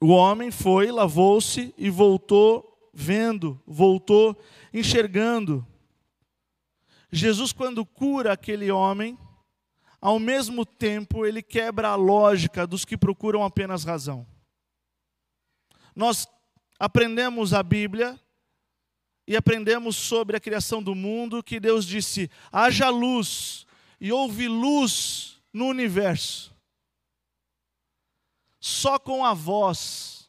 O 0.00 0.08
homem 0.08 0.50
foi, 0.50 0.90
lavou-se 0.90 1.74
e 1.78 1.88
voltou 1.88 2.90
vendo, 2.92 3.60
voltou 3.66 4.36
enxergando. 4.72 5.66
Jesus, 7.12 7.52
quando 7.52 7.84
cura 7.84 8.32
aquele 8.32 8.70
homem, 8.70 9.18
ao 10.00 10.18
mesmo 10.18 10.64
tempo 10.64 11.24
ele 11.24 11.42
quebra 11.42 11.90
a 11.90 11.94
lógica 11.94 12.66
dos 12.66 12.84
que 12.84 12.96
procuram 12.96 13.44
apenas 13.44 13.84
razão. 13.84 14.26
Nós 15.94 16.26
aprendemos 16.78 17.52
a 17.52 17.62
Bíblia 17.62 18.18
e 19.26 19.36
aprendemos 19.36 19.96
sobre 19.96 20.36
a 20.36 20.40
criação 20.40 20.82
do 20.82 20.94
mundo 20.94 21.42
que 21.42 21.58
Deus 21.58 21.84
disse: 21.84 22.30
haja 22.52 22.88
luz, 22.88 23.66
e 24.00 24.12
houve 24.12 24.48
luz 24.48 25.40
no 25.52 25.66
universo 25.66 26.56
só 28.66 28.98
com 28.98 29.24
a 29.24 29.32
voz. 29.32 30.28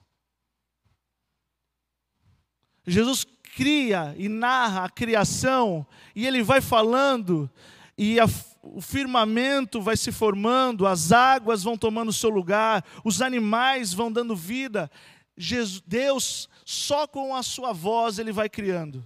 Jesus 2.86 3.25
cria 3.55 4.13
e 4.15 4.29
narra 4.29 4.86
a 4.86 4.89
criação, 4.89 5.86
e 6.15 6.27
ele 6.27 6.43
vai 6.43 6.62
falando, 6.62 7.49
e 7.97 8.19
a, 8.19 8.25
o 8.62 8.79
firmamento 8.79 9.81
vai 9.81 9.97
se 9.97 10.12
formando, 10.12 10.86
as 10.86 11.12
águas 11.12 11.63
vão 11.63 11.75
tomando 11.75 12.13
seu 12.13 12.29
lugar, 12.29 12.86
os 13.03 13.23
animais 13.23 13.91
vão 13.91 14.12
dando 14.12 14.36
vida. 14.36 14.89
Jesus, 15.38 15.82
Deus, 15.86 16.50
só 16.65 17.08
com 17.08 17.36
a 17.36 17.43
sua 17.43 17.71
voz, 17.71 18.17
ele 18.17 18.32
vai 18.32 18.50
criando. 18.50 19.06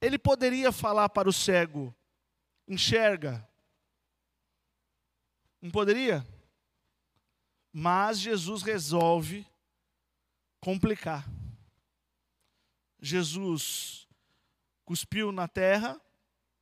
Ele 0.00 0.18
poderia 0.18 0.72
falar 0.72 1.08
para 1.10 1.28
o 1.28 1.32
cego: 1.32 1.94
enxerga. 2.66 3.46
Não 5.60 5.70
poderia? 5.70 6.26
Mas 7.72 8.18
Jesus 8.18 8.62
resolve 8.62 9.46
complicar. 10.60 11.28
Jesus 13.00 14.08
cuspiu 14.84 15.30
na 15.30 15.46
terra, 15.46 16.00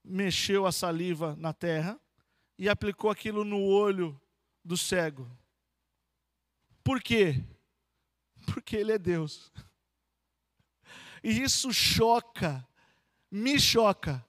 mexeu 0.03 0.67
a 0.67 0.73
saliva 0.73 1.37
na 1.37 1.53
terra 1.53 2.01
e 2.59 2.69
aplicou 2.69 3.11
aquilo 3.11 3.45
no 3.45 3.63
olho 3.63 4.21
do 4.65 4.77
cego. 4.77 5.31
Por 6.83 7.01
quê? 7.01 7.43
Porque 8.47 8.77
ele 8.77 8.93
é 8.93 8.99
Deus. 8.99 9.53
E 11.23 11.43
isso 11.43 11.73
choca, 11.73 12.67
me 13.31 13.59
choca, 13.59 14.25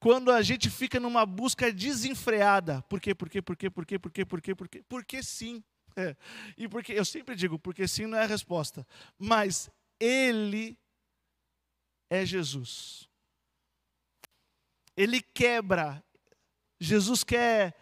quando 0.00 0.32
a 0.32 0.40
gente 0.40 0.70
fica 0.70 0.98
numa 0.98 1.26
busca 1.26 1.72
desenfreada. 1.72 2.82
Por 2.82 3.00
quê? 3.00 3.14
Por 3.14 3.28
quê? 3.28 3.42
Por 3.42 3.56
quê? 3.56 3.70
Por 3.70 3.86
quê? 3.86 3.98
Por 3.98 4.10
quê? 4.10 4.24
Por 4.24 4.40
quê? 4.40 4.54
Por 4.54 4.68
quê? 4.68 4.82
Porque 4.88 5.22
sim. 5.22 5.62
É. 5.94 6.16
E 6.56 6.66
porque 6.68 6.92
eu 6.92 7.04
sempre 7.04 7.36
digo, 7.36 7.58
porque 7.58 7.86
sim 7.86 8.06
não 8.06 8.16
é 8.16 8.22
a 8.22 8.26
resposta. 8.26 8.86
Mas 9.18 9.70
ele 9.98 10.78
é 12.08 12.24
Jesus. 12.24 13.08
Ele 14.96 15.20
quebra. 15.20 16.02
Jesus 16.80 17.22
quer 17.22 17.76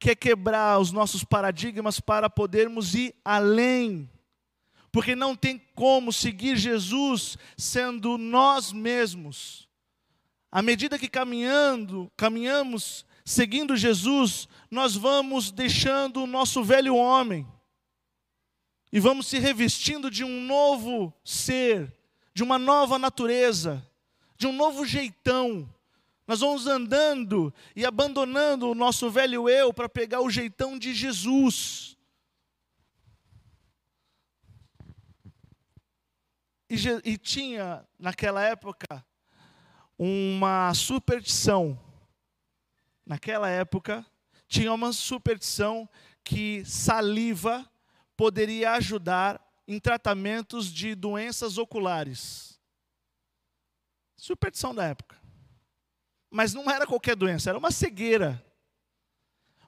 quer 0.00 0.16
quebrar 0.16 0.80
os 0.80 0.90
nossos 0.90 1.22
paradigmas 1.22 2.00
para 2.00 2.30
podermos 2.30 2.94
ir 2.94 3.14
além. 3.22 4.10
Porque 4.92 5.14
não 5.14 5.36
tem 5.36 5.60
como 5.74 6.12
seguir 6.12 6.56
Jesus 6.56 7.38
sendo 7.56 8.18
nós 8.18 8.72
mesmos. 8.72 9.68
À 10.50 10.62
medida 10.62 10.98
que 10.98 11.08
caminhando, 11.08 12.10
caminhamos 12.16 13.06
seguindo 13.24 13.76
Jesus, 13.76 14.48
nós 14.70 14.96
vamos 14.96 15.52
deixando 15.52 16.24
o 16.24 16.26
nosso 16.26 16.64
velho 16.64 16.96
homem 16.96 17.46
e 18.92 18.98
vamos 18.98 19.28
se 19.28 19.38
revestindo 19.38 20.10
de 20.10 20.24
um 20.24 20.42
novo 20.44 21.14
ser, 21.24 21.96
de 22.34 22.42
uma 22.42 22.58
nova 22.58 22.98
natureza, 22.98 23.86
de 24.36 24.46
um 24.46 24.52
novo 24.52 24.84
jeitão. 24.84 25.72
Nós 26.26 26.40
vamos 26.40 26.66
andando 26.66 27.54
e 27.76 27.86
abandonando 27.86 28.68
o 28.68 28.74
nosso 28.74 29.10
velho 29.10 29.48
eu 29.48 29.72
para 29.72 29.88
pegar 29.88 30.20
o 30.20 30.30
jeitão 30.30 30.78
de 30.78 30.92
Jesus. 30.92 31.96
E, 36.70 36.76
e 37.04 37.18
tinha, 37.18 37.84
naquela 37.98 38.40
época, 38.44 39.04
uma 39.98 40.72
superstição. 40.72 41.76
Naquela 43.04 43.50
época, 43.50 44.06
tinha 44.46 44.72
uma 44.72 44.92
superstição 44.92 45.88
que 46.22 46.64
saliva 46.64 47.68
poderia 48.16 48.72
ajudar 48.74 49.44
em 49.66 49.80
tratamentos 49.80 50.72
de 50.72 50.94
doenças 50.94 51.58
oculares. 51.58 52.60
Superstição 54.16 54.72
da 54.72 54.84
época. 54.84 55.20
Mas 56.30 56.54
não 56.54 56.70
era 56.70 56.86
qualquer 56.86 57.16
doença, 57.16 57.50
era 57.50 57.58
uma 57.58 57.72
cegueira. 57.72 58.44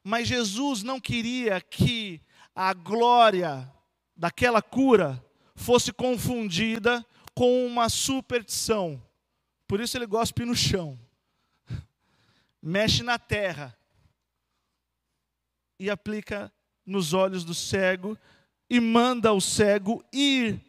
Mas 0.04 0.28
Jesus 0.28 0.84
não 0.84 1.00
queria 1.00 1.60
que 1.60 2.20
a 2.54 2.72
glória 2.72 3.68
daquela 4.16 4.62
cura 4.62 5.24
fosse 5.62 5.92
confundida 5.92 7.06
com 7.34 7.64
uma 7.64 7.88
superstição. 7.88 9.02
Por 9.66 9.80
isso 9.80 9.96
ele 9.96 10.06
gospe 10.06 10.44
no 10.44 10.54
chão, 10.54 10.98
mexe 12.60 13.02
na 13.02 13.18
terra 13.18 13.76
e 15.78 15.88
aplica 15.88 16.52
nos 16.84 17.14
olhos 17.14 17.44
do 17.44 17.54
cego 17.54 18.18
e 18.68 18.80
manda 18.80 19.32
o 19.32 19.40
cego 19.40 20.04
ir 20.12 20.60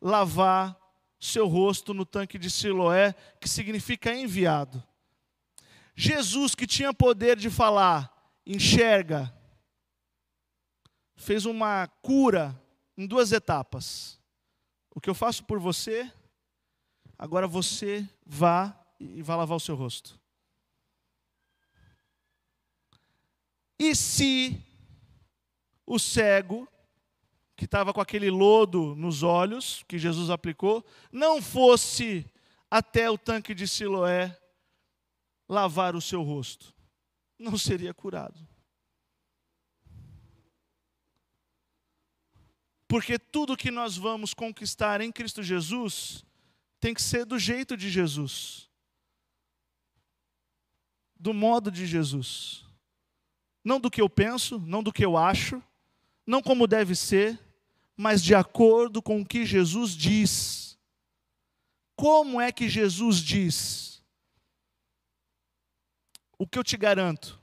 lavar 0.00 0.78
seu 1.18 1.46
rosto 1.46 1.92
no 1.92 2.04
tanque 2.04 2.38
de 2.38 2.50
Siloé, 2.50 3.14
que 3.40 3.48
significa 3.48 4.14
enviado. 4.14 4.82
Jesus, 5.94 6.54
que 6.54 6.66
tinha 6.66 6.94
poder 6.94 7.36
de 7.36 7.50
falar, 7.50 8.10
enxerga, 8.46 9.32
fez 11.14 11.44
uma 11.44 11.86
cura 12.00 12.58
em 12.96 13.06
duas 13.06 13.32
etapas. 13.32 14.19
O 14.94 15.00
que 15.00 15.08
eu 15.08 15.14
faço 15.14 15.44
por 15.44 15.58
você, 15.58 16.10
agora 17.18 17.46
você 17.46 18.08
vá 18.26 18.76
e 18.98 19.22
vá 19.22 19.36
lavar 19.36 19.56
o 19.56 19.60
seu 19.60 19.74
rosto. 19.74 20.20
E 23.78 23.94
se 23.94 24.62
o 25.86 25.98
cego, 25.98 26.68
que 27.56 27.64
estava 27.64 27.92
com 27.92 28.00
aquele 28.00 28.30
lodo 28.30 28.94
nos 28.94 29.22
olhos, 29.22 29.82
que 29.88 29.98
Jesus 29.98 30.28
aplicou, 30.28 30.84
não 31.10 31.40
fosse 31.40 32.26
até 32.70 33.10
o 33.10 33.16
tanque 33.16 33.54
de 33.54 33.66
Siloé 33.66 34.36
lavar 35.48 35.94
o 35.94 36.00
seu 36.00 36.22
rosto? 36.22 36.74
Não 37.38 37.56
seria 37.56 37.94
curado. 37.94 38.49
Porque 42.90 43.20
tudo 43.20 43.56
que 43.56 43.70
nós 43.70 43.96
vamos 43.96 44.34
conquistar 44.34 45.00
em 45.00 45.12
Cristo 45.12 45.44
Jesus 45.44 46.24
tem 46.80 46.92
que 46.92 47.00
ser 47.00 47.24
do 47.24 47.38
jeito 47.38 47.76
de 47.76 47.88
Jesus. 47.88 48.68
Do 51.14 51.32
modo 51.32 51.70
de 51.70 51.86
Jesus. 51.86 52.64
Não 53.62 53.78
do 53.78 53.92
que 53.92 54.00
eu 54.00 54.10
penso, 54.10 54.58
não 54.58 54.82
do 54.82 54.92
que 54.92 55.04
eu 55.04 55.16
acho, 55.16 55.62
não 56.26 56.42
como 56.42 56.66
deve 56.66 56.96
ser, 56.96 57.38
mas 57.96 58.24
de 58.24 58.34
acordo 58.34 59.00
com 59.00 59.20
o 59.20 59.24
que 59.24 59.46
Jesus 59.46 59.92
diz. 59.92 60.76
Como 61.94 62.40
é 62.40 62.50
que 62.50 62.68
Jesus 62.68 63.18
diz? 63.18 64.02
O 66.36 66.44
que 66.44 66.58
eu 66.58 66.64
te 66.64 66.76
garanto, 66.76 67.40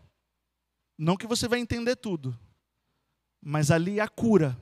não 0.97 1.15
que 1.15 1.25
você 1.25 1.47
vai 1.47 1.59
entender 1.59 1.95
tudo, 1.95 2.37
mas 3.41 3.71
ali 3.71 4.01
a 4.01 4.09
cura 4.09 4.61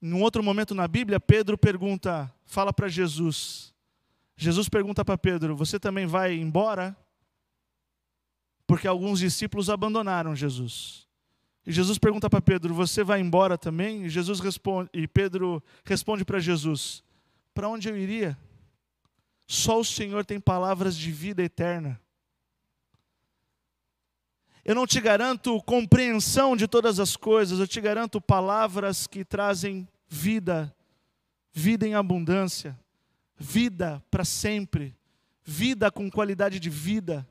num 0.00 0.22
outro 0.22 0.42
momento 0.42 0.74
na 0.74 0.86
Bíblia, 0.86 1.18
Pedro 1.18 1.56
pergunta, 1.56 2.32
fala 2.44 2.72
para 2.72 2.88
Jesus. 2.88 3.74
Jesus 4.36 4.68
pergunta 4.68 5.04
para 5.04 5.16
Pedro: 5.16 5.56
Você 5.56 5.78
também 5.78 6.06
vai 6.06 6.34
embora? 6.34 6.96
Porque 8.66 8.86
alguns 8.86 9.20
discípulos 9.20 9.70
abandonaram 9.70 10.34
Jesus. 10.34 11.06
E 11.66 11.72
Jesus 11.72 11.98
pergunta 11.98 12.28
para 12.28 12.40
Pedro: 12.40 12.74
Você 12.74 13.02
vai 13.02 13.20
embora 13.20 13.56
também? 13.56 14.04
E, 14.04 14.08
Jesus 14.08 14.40
responde, 14.40 14.90
e 14.92 15.08
Pedro 15.08 15.62
responde 15.84 16.24
para 16.24 16.38
Jesus: 16.38 17.02
Para 17.54 17.68
onde 17.68 17.88
eu 17.88 17.96
iria? 17.96 18.38
Só 19.46 19.80
o 19.80 19.84
Senhor 19.84 20.24
tem 20.24 20.40
palavras 20.40 20.96
de 20.96 21.10
vida 21.10 21.42
eterna. 21.42 22.00
Eu 24.66 24.74
não 24.74 24.84
te 24.84 25.00
garanto 25.00 25.62
compreensão 25.62 26.56
de 26.56 26.66
todas 26.66 26.98
as 26.98 27.14
coisas, 27.14 27.60
eu 27.60 27.68
te 27.68 27.80
garanto 27.80 28.20
palavras 28.20 29.06
que 29.06 29.24
trazem 29.24 29.86
vida, 30.08 30.74
vida 31.52 31.86
em 31.86 31.94
abundância, 31.94 32.76
vida 33.36 34.02
para 34.10 34.24
sempre, 34.24 34.92
vida 35.44 35.88
com 35.88 36.10
qualidade 36.10 36.58
de 36.58 36.68
vida. 36.68 37.24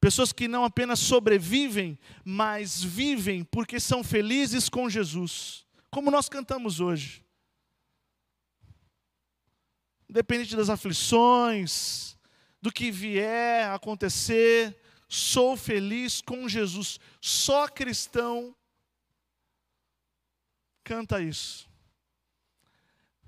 Pessoas 0.00 0.32
que 0.32 0.46
não 0.46 0.64
apenas 0.64 1.00
sobrevivem, 1.00 1.98
mas 2.24 2.80
vivem 2.80 3.42
porque 3.42 3.80
são 3.80 4.04
felizes 4.04 4.68
com 4.68 4.88
Jesus, 4.88 5.66
como 5.90 6.12
nós 6.12 6.28
cantamos 6.28 6.78
hoje. 6.78 7.24
Independente 10.08 10.54
das 10.54 10.70
aflições, 10.70 12.16
do 12.62 12.70
que 12.70 12.92
vier 12.92 13.64
a 13.64 13.74
acontecer, 13.74 14.80
sou 15.10 15.56
feliz 15.56 16.22
com 16.22 16.48
Jesus. 16.48 17.00
Só 17.20 17.66
cristão 17.66 18.54
canta 20.84 21.20
isso. 21.20 21.68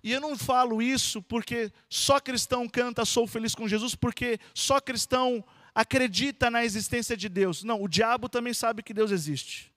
E 0.03 0.13
eu 0.13 0.21
não 0.21 0.37
falo 0.39 0.81
isso 0.81 1.21
porque 1.21 1.73
só 1.89 2.21
cristão 2.21 2.69
canta 2.69 3.05
sou 3.05 3.27
feliz 3.27 3.55
com 3.55 3.69
Jesus, 3.69 3.95
porque 3.95 4.39
só 4.55 4.81
cristão 4.81 5.45
acredita 5.75 6.51
na 6.51 6.65
existência 6.65 7.17
de 7.17 7.29
Deus. 7.29 7.65
Não, 7.65 7.83
o 7.83 7.89
diabo 7.89 8.29
também 8.29 8.55
sabe 8.55 8.83
que 8.83 8.95
Deus 8.95 9.11
existe. 9.11 9.72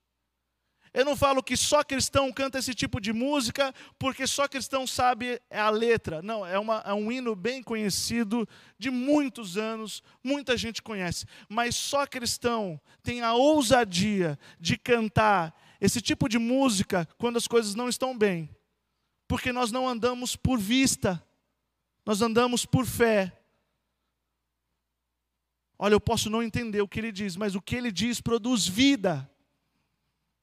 Eu 0.95 1.03
não 1.03 1.13
falo 1.13 1.43
que 1.43 1.57
só 1.57 1.83
cristão 1.83 2.31
canta 2.31 2.57
esse 2.57 2.73
tipo 2.73 3.01
de 3.01 3.11
música 3.11 3.75
porque 3.99 4.25
só 4.25 4.47
cristão 4.47 4.87
sabe 4.87 5.41
a 5.51 5.69
letra. 5.69 6.21
Não, 6.21 6.45
é, 6.45 6.57
uma, 6.57 6.81
é 6.85 6.93
um 6.93 7.11
hino 7.11 7.35
bem 7.35 7.61
conhecido 7.61 8.47
de 8.79 8.89
muitos 8.89 9.57
anos, 9.57 10.01
muita 10.23 10.55
gente 10.55 10.81
conhece. 10.81 11.25
Mas 11.49 11.75
só 11.75 12.07
cristão 12.07 12.79
tem 13.03 13.21
a 13.21 13.33
ousadia 13.33 14.39
de 14.57 14.77
cantar 14.77 15.53
esse 15.81 15.99
tipo 15.99 16.29
de 16.29 16.39
música 16.39 17.05
quando 17.17 17.35
as 17.35 17.45
coisas 17.45 17.75
não 17.75 17.89
estão 17.89 18.17
bem. 18.17 18.49
Porque 19.27 19.51
nós 19.51 19.73
não 19.73 19.89
andamos 19.89 20.37
por 20.37 20.57
vista, 20.57 21.21
nós 22.05 22.21
andamos 22.21 22.65
por 22.65 22.85
fé. 22.85 23.37
Olha, 25.77 25.93
eu 25.93 25.99
posso 25.99 26.29
não 26.29 26.41
entender 26.41 26.81
o 26.81 26.87
que 26.87 27.01
ele 27.01 27.11
diz, 27.11 27.35
mas 27.35 27.53
o 27.53 27.61
que 27.61 27.75
ele 27.75 27.91
diz 27.91 28.21
produz 28.21 28.65
vida 28.65 29.29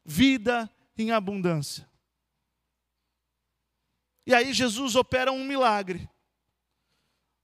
vida 0.05 0.71
em 0.97 1.11
abundância. 1.11 1.89
E 4.27 4.35
aí 4.35 4.53
Jesus 4.53 4.95
opera 4.95 5.33
um 5.33 5.45
milagre. 5.45 6.09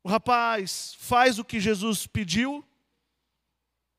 O 0.03 0.09
rapaz 0.09 0.95
faz 0.99 1.39
o 1.39 1.45
que 1.45 1.61
Jesus 1.61 2.07
pediu, 2.07 2.65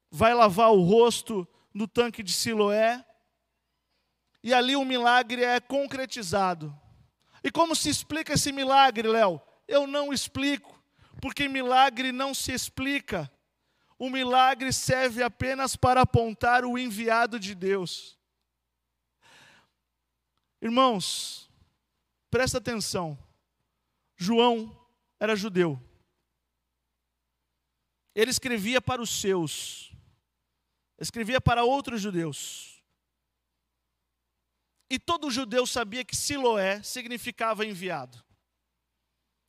vai 0.09 0.33
lavar 0.33 0.71
o 0.71 0.81
rosto 0.81 1.47
no 1.73 1.87
tanque 1.87 2.23
de 2.23 2.33
Siloé, 2.33 3.05
e 4.41 4.53
ali 4.53 4.75
o 4.75 4.85
milagre 4.85 5.43
é 5.43 5.59
concretizado. 5.59 6.75
E 7.43 7.51
como 7.51 7.75
se 7.75 7.89
explica 7.89 8.33
esse 8.33 8.51
milagre, 8.51 9.07
Léo? 9.07 9.41
Eu 9.67 9.85
não 9.85 10.11
explico, 10.13 10.81
porque 11.21 11.47
milagre 11.47 12.11
não 12.11 12.33
se 12.33 12.51
explica. 12.51 13.31
O 13.97 14.09
milagre 14.09 14.71
serve 14.71 15.21
apenas 15.21 15.75
para 15.75 16.01
apontar 16.01 16.63
o 16.63 16.77
enviado 16.77 17.39
de 17.39 17.53
Deus. 17.53 18.18
Irmãos, 20.61 21.49
presta 22.29 22.57
atenção. 22.57 23.17
João 24.15 24.77
era 25.19 25.35
judeu. 25.35 25.81
Ele 28.13 28.31
escrevia 28.31 28.81
para 28.81 29.01
os 29.01 29.09
seus, 29.09 29.93
escrevia 30.99 31.39
para 31.39 31.63
outros 31.63 32.01
judeus. 32.01 32.83
E 34.89 34.97
todo 34.97 35.29
judeu 35.29 35.65
sabia 35.65 36.03
que 36.03 36.15
Siloé 36.15 36.81
significava 36.81 37.65
enviado. 37.65 38.21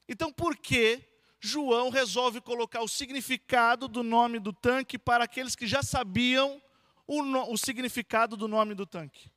Então, 0.07 0.33
por 0.33 0.57
que 0.57 1.03
João 1.41 1.89
resolve 1.89 2.41
colocar 2.41 2.83
o 2.83 2.89
significado 2.89 3.89
do 3.89 4.03
nome 4.03 4.39
do 4.39 4.53
tanque 4.53 4.99
para 4.99 5.25
aqueles 5.25 5.57
que 5.57 5.67
já 5.67 5.83
sabiam 5.83 6.63
o, 7.07 7.23
no, 7.23 7.51
o 7.51 7.57
significado 7.57 8.37
do 8.37 8.47
nome 8.47 8.75
do 8.75 8.85
tanque? 8.85 9.33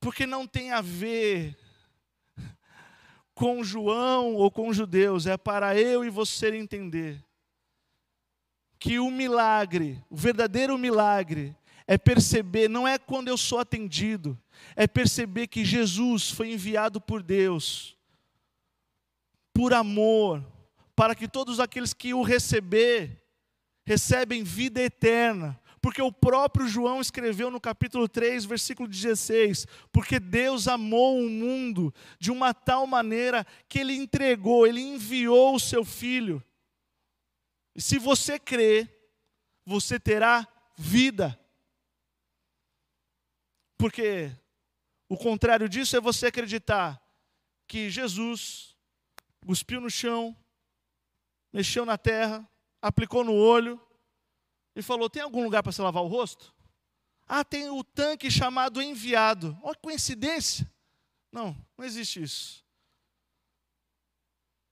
Porque 0.00 0.26
não 0.26 0.46
tem 0.46 0.72
a 0.72 0.80
ver 0.80 1.56
com 3.34 3.62
João 3.62 4.34
ou 4.34 4.50
com 4.50 4.72
judeus, 4.72 5.26
é 5.26 5.36
para 5.36 5.78
eu 5.78 6.04
e 6.04 6.10
você 6.10 6.56
entender 6.56 7.22
que 8.78 8.98
o 8.98 9.10
milagre, 9.10 10.02
o 10.08 10.16
verdadeiro 10.16 10.78
milagre, 10.78 11.56
é 11.86 11.96
perceber, 11.96 12.68
não 12.68 12.86
é 12.86 12.98
quando 12.98 13.28
eu 13.28 13.36
sou 13.36 13.58
atendido, 13.58 14.38
é 14.76 14.86
perceber 14.86 15.46
que 15.46 15.64
Jesus 15.64 16.30
foi 16.30 16.52
enviado 16.52 17.00
por 17.00 17.22
Deus, 17.22 17.96
por 19.54 19.72
amor, 19.72 20.44
para 20.94 21.14
que 21.14 21.26
todos 21.26 21.58
aqueles 21.58 21.94
que 21.94 22.12
o 22.12 22.22
receber, 22.22 23.22
recebem 23.86 24.44
vida 24.44 24.82
eterna, 24.82 25.57
porque 25.80 26.02
o 26.02 26.12
próprio 26.12 26.66
João 26.66 27.00
escreveu 27.00 27.50
no 27.50 27.60
capítulo 27.60 28.08
3, 28.08 28.44
versículo 28.44 28.88
16: 28.88 29.66
Porque 29.92 30.18
Deus 30.18 30.66
amou 30.66 31.18
o 31.18 31.28
mundo 31.28 31.94
de 32.18 32.30
uma 32.30 32.52
tal 32.52 32.86
maneira 32.86 33.46
que 33.68 33.78
ele 33.78 33.94
entregou, 33.94 34.66
ele 34.66 34.80
enviou 34.80 35.54
o 35.54 35.60
seu 35.60 35.84
filho. 35.84 36.42
E 37.74 37.80
se 37.80 37.98
você 37.98 38.38
crer, 38.38 38.92
você 39.64 40.00
terá 40.00 40.46
vida. 40.76 41.38
Porque 43.76 44.32
o 45.08 45.16
contrário 45.16 45.68
disso 45.68 45.96
é 45.96 46.00
você 46.00 46.26
acreditar 46.26 47.00
que 47.68 47.88
Jesus 47.88 48.76
cuspiu 49.46 49.80
no 49.80 49.88
chão, 49.88 50.36
mexeu 51.52 51.86
na 51.86 51.96
terra, 51.96 52.46
aplicou 52.82 53.22
no 53.22 53.34
olho, 53.34 53.80
e 54.78 54.82
falou: 54.82 55.10
Tem 55.10 55.20
algum 55.20 55.42
lugar 55.42 55.62
para 55.62 55.72
se 55.72 55.82
lavar 55.82 56.04
o 56.04 56.06
rosto? 56.06 56.54
Ah, 57.26 57.44
tem 57.44 57.68
o 57.68 57.82
tanque 57.82 58.30
chamado 58.30 58.80
enviado. 58.80 59.58
Olha 59.60 59.74
que 59.74 59.82
coincidência. 59.82 60.70
Não, 61.32 61.54
não 61.76 61.84
existe 61.84 62.22
isso. 62.22 62.64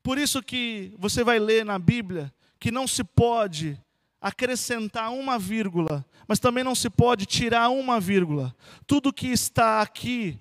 Por 0.02 0.16
isso 0.16 0.40
que 0.42 0.94
você 0.96 1.24
vai 1.24 1.38
ler 1.40 1.64
na 1.64 1.78
Bíblia 1.78 2.32
que 2.58 2.70
não 2.70 2.86
se 2.86 3.02
pode 3.02 3.78
acrescentar 4.20 5.12
uma 5.12 5.38
vírgula, 5.38 6.06
mas 6.26 6.38
também 6.38 6.64
não 6.64 6.74
se 6.74 6.88
pode 6.88 7.26
tirar 7.26 7.68
uma 7.68 8.00
vírgula. 8.00 8.54
Tudo 8.86 9.12
que 9.12 9.26
está 9.26 9.82
aqui 9.82 10.38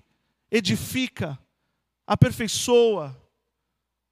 edifica, 0.50 1.38
aperfeiçoa, 2.06 3.20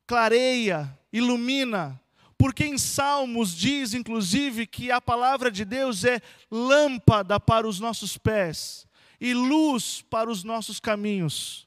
clareia, 0.06 0.98
ilumina, 1.12 1.98
porque 2.44 2.66
em 2.66 2.76
Salmos 2.76 3.56
diz, 3.56 3.94
inclusive, 3.94 4.66
que 4.66 4.90
a 4.90 5.00
palavra 5.00 5.50
de 5.50 5.64
Deus 5.64 6.04
é 6.04 6.20
lâmpada 6.50 7.40
para 7.40 7.66
os 7.66 7.80
nossos 7.80 8.18
pés 8.18 8.86
e 9.18 9.32
luz 9.32 10.04
para 10.10 10.30
os 10.30 10.44
nossos 10.44 10.78
caminhos. 10.78 11.66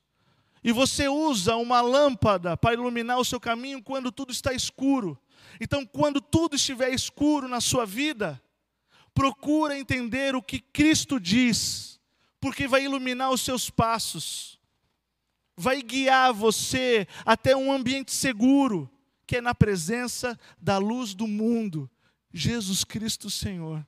E 0.63 0.72
você 0.72 1.08
usa 1.08 1.56
uma 1.56 1.82
lâmpada 1.82 2.56
para 2.56 2.76
iluminar 2.76 3.18
o 3.18 3.26
seu 3.26 3.40
caminho 3.40 3.82
quando 3.82 4.12
tudo 4.12 4.32
está 4.32 4.54
escuro. 4.54 5.20
Então, 5.60 5.84
quando 5.84 6.22
tudo 6.22 6.56
estiver 6.56 6.94
escuro 6.94 7.48
na 7.48 7.60
sua 7.60 7.84
vida, 7.84 8.40
procura 9.16 9.80
entender 9.80 10.36
o 10.36 10.44
que 10.44 10.60
Cristo 10.60 11.20
diz, 11.20 12.00
porque 12.40 12.68
vai 12.68 12.84
iluminar 12.84 13.32
os 13.32 13.42
seus 13.42 13.68
passos, 13.68 14.60
vai 15.56 15.82
guiar 15.82 16.32
você 16.34 17.08
até 17.26 17.58
um 17.58 17.72
ambiente 17.72 18.13
seguro 18.13 18.88
que 19.28 19.36
é 19.36 19.42
na 19.42 19.54
presença 19.54 20.40
da 20.58 20.78
luz 20.78 21.13
do 21.13 21.28
mundo, 21.28 21.92
Jesus 22.34 22.86
Cristo 22.86 23.30
Senhor. 23.30 23.86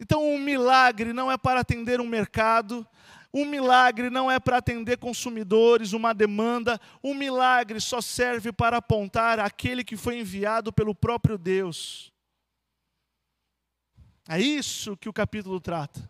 Então, 0.00 0.26
um 0.26 0.38
milagre 0.38 1.12
não 1.12 1.30
é 1.30 1.36
para 1.36 1.60
atender 1.60 2.00
um 2.00 2.06
mercado, 2.06 2.86
um 3.32 3.44
milagre 3.44 4.08
não 4.08 4.30
é 4.30 4.40
para 4.40 4.56
atender 4.56 4.96
consumidores, 4.96 5.92
uma 5.92 6.14
demanda, 6.14 6.80
um 7.04 7.14
milagre 7.14 7.80
só 7.80 8.00
serve 8.00 8.50
para 8.50 8.78
apontar 8.78 9.38
aquele 9.38 9.84
que 9.84 9.96
foi 9.96 10.18
enviado 10.18 10.72
pelo 10.72 10.94
próprio 10.94 11.36
Deus. 11.36 12.12
É 14.26 14.40
isso 14.40 14.96
que 14.96 15.08
o 15.08 15.12
capítulo 15.12 15.60
trata. 15.60 16.08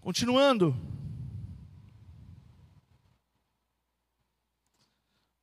Continuando. 0.00 0.76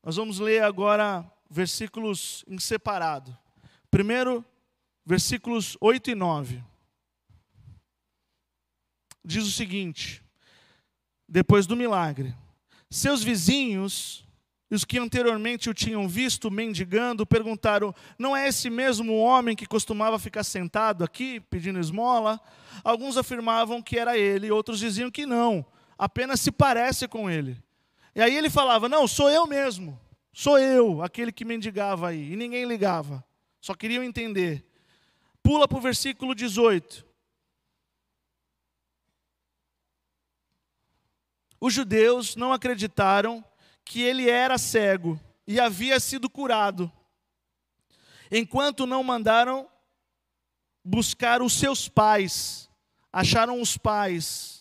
Nós 0.05 0.17
vamos 0.17 0.37
ler 0.37 0.61
agora 0.61 1.25
versículos 1.49 2.45
em 2.47 2.59
separado. 2.59 3.35
Primeiro, 3.89 4.45
versículos 5.03 5.75
8 5.81 6.11
e 6.11 6.15
9. 6.15 6.63
Diz 9.25 9.47
o 9.47 9.51
seguinte: 9.51 10.23
depois 11.27 11.65
do 11.65 11.75
milagre, 11.75 12.35
seus 12.87 13.23
vizinhos 13.23 14.23
os 14.69 14.83
que 14.83 14.99
anteriormente 14.99 15.69
o 15.69 15.73
tinham 15.73 16.07
visto 16.07 16.51
mendigando 16.51 17.25
perguntaram: 17.25 17.91
Não 18.19 18.37
é 18.37 18.47
esse 18.47 18.69
mesmo 18.69 19.17
homem 19.17 19.55
que 19.55 19.65
costumava 19.65 20.19
ficar 20.19 20.43
sentado 20.43 21.03
aqui 21.03 21.39
pedindo 21.39 21.79
esmola? 21.79 22.39
Alguns 22.83 23.17
afirmavam 23.17 23.81
que 23.81 23.97
era 23.97 24.15
ele, 24.15 24.51
outros 24.51 24.77
diziam 24.77 25.09
que 25.09 25.25
não, 25.25 25.65
apenas 25.97 26.41
se 26.41 26.51
parece 26.51 27.07
com 27.07 27.27
ele. 27.27 27.57
E 28.15 28.21
aí 28.21 28.35
ele 28.35 28.49
falava: 28.49 28.87
Não, 28.87 29.07
sou 29.07 29.29
eu 29.29 29.45
mesmo, 29.45 29.99
sou 30.31 30.57
eu, 30.57 31.03
aquele 31.03 31.31
que 31.31 31.43
mendigava 31.43 32.09
aí. 32.09 32.31
E 32.31 32.35
ninguém 32.35 32.65
ligava, 32.65 33.23
só 33.59 33.75
queriam 33.75 34.03
entender. 34.03 34.65
Pula 35.43 35.67
para 35.67 35.77
o 35.77 35.81
versículo 35.81 36.33
18. 36.33 37.05
Os 41.59 41.73
judeus 41.73 42.35
não 42.35 42.53
acreditaram 42.53 43.43
que 43.83 44.01
ele 44.01 44.29
era 44.29 44.57
cego 44.57 45.19
e 45.47 45.59
havia 45.59 45.99
sido 45.99 46.29
curado, 46.29 46.91
enquanto 48.31 48.85
não 48.85 49.03
mandaram 49.03 49.69
buscar 50.83 51.41
os 51.41 51.53
seus 51.53 51.89
pais, 51.89 52.69
acharam 53.11 53.59
os 53.59 53.77
pais. 53.77 54.54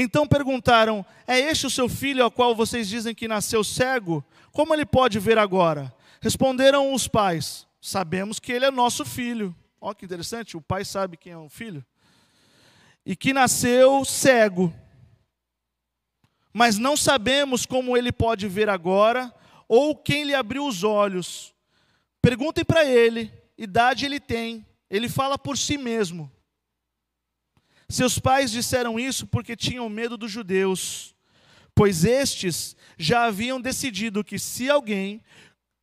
Então 0.00 0.26
perguntaram: 0.26 1.04
É 1.26 1.38
este 1.38 1.66
o 1.66 1.70
seu 1.70 1.88
filho 1.88 2.22
ao 2.22 2.30
qual 2.30 2.54
vocês 2.54 2.88
dizem 2.88 3.14
que 3.14 3.26
nasceu 3.26 3.64
cego? 3.64 4.24
Como 4.52 4.72
ele 4.72 4.86
pode 4.86 5.18
ver 5.18 5.38
agora? 5.38 5.92
Responderam 6.20 6.92
os 6.92 7.08
pais: 7.08 7.66
Sabemos 7.80 8.38
que 8.38 8.52
ele 8.52 8.64
é 8.64 8.70
nosso 8.70 9.04
filho. 9.04 9.54
Olha 9.80 9.94
que 9.94 10.04
interessante, 10.04 10.56
o 10.56 10.60
pai 10.60 10.84
sabe 10.84 11.16
quem 11.16 11.32
é 11.32 11.36
o 11.36 11.48
filho. 11.48 11.84
E 13.04 13.16
que 13.16 13.32
nasceu 13.32 14.04
cego 14.04 14.72
mas 16.58 16.76
não 16.76 16.96
sabemos 16.96 17.64
como 17.64 17.96
ele 17.96 18.10
pode 18.10 18.48
ver 18.48 18.68
agora 18.68 19.32
ou 19.68 19.94
quem 19.94 20.24
lhe 20.24 20.34
abriu 20.34 20.66
os 20.66 20.82
olhos. 20.82 21.54
Perguntem 22.20 22.64
para 22.64 22.84
ele, 22.84 23.32
idade 23.56 24.04
ele 24.04 24.18
tem, 24.18 24.66
ele 24.90 25.08
fala 25.08 25.38
por 25.38 25.56
si 25.56 25.78
mesmo. 25.78 26.28
Seus 27.88 28.18
pais 28.18 28.50
disseram 28.50 28.98
isso 28.98 29.26
porque 29.26 29.56
tinham 29.56 29.88
medo 29.88 30.16
dos 30.16 30.30
judeus, 30.30 31.14
pois 31.74 32.04
estes 32.04 32.76
já 32.98 33.24
haviam 33.24 33.60
decidido 33.60 34.24
que 34.24 34.38
se 34.38 34.68
alguém 34.68 35.22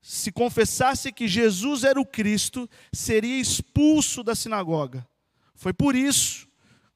se 0.02 0.32
confessasse 0.32 1.12
que 1.12 1.28
Jesus 1.28 1.84
era 1.84 2.00
o 2.00 2.06
Cristo, 2.06 2.70
seria 2.94 3.40
expulso 3.40 4.24
da 4.24 4.36
sinagoga. 4.36 5.08
Foi 5.56 5.74
por 5.74 5.96
isso 5.96 6.48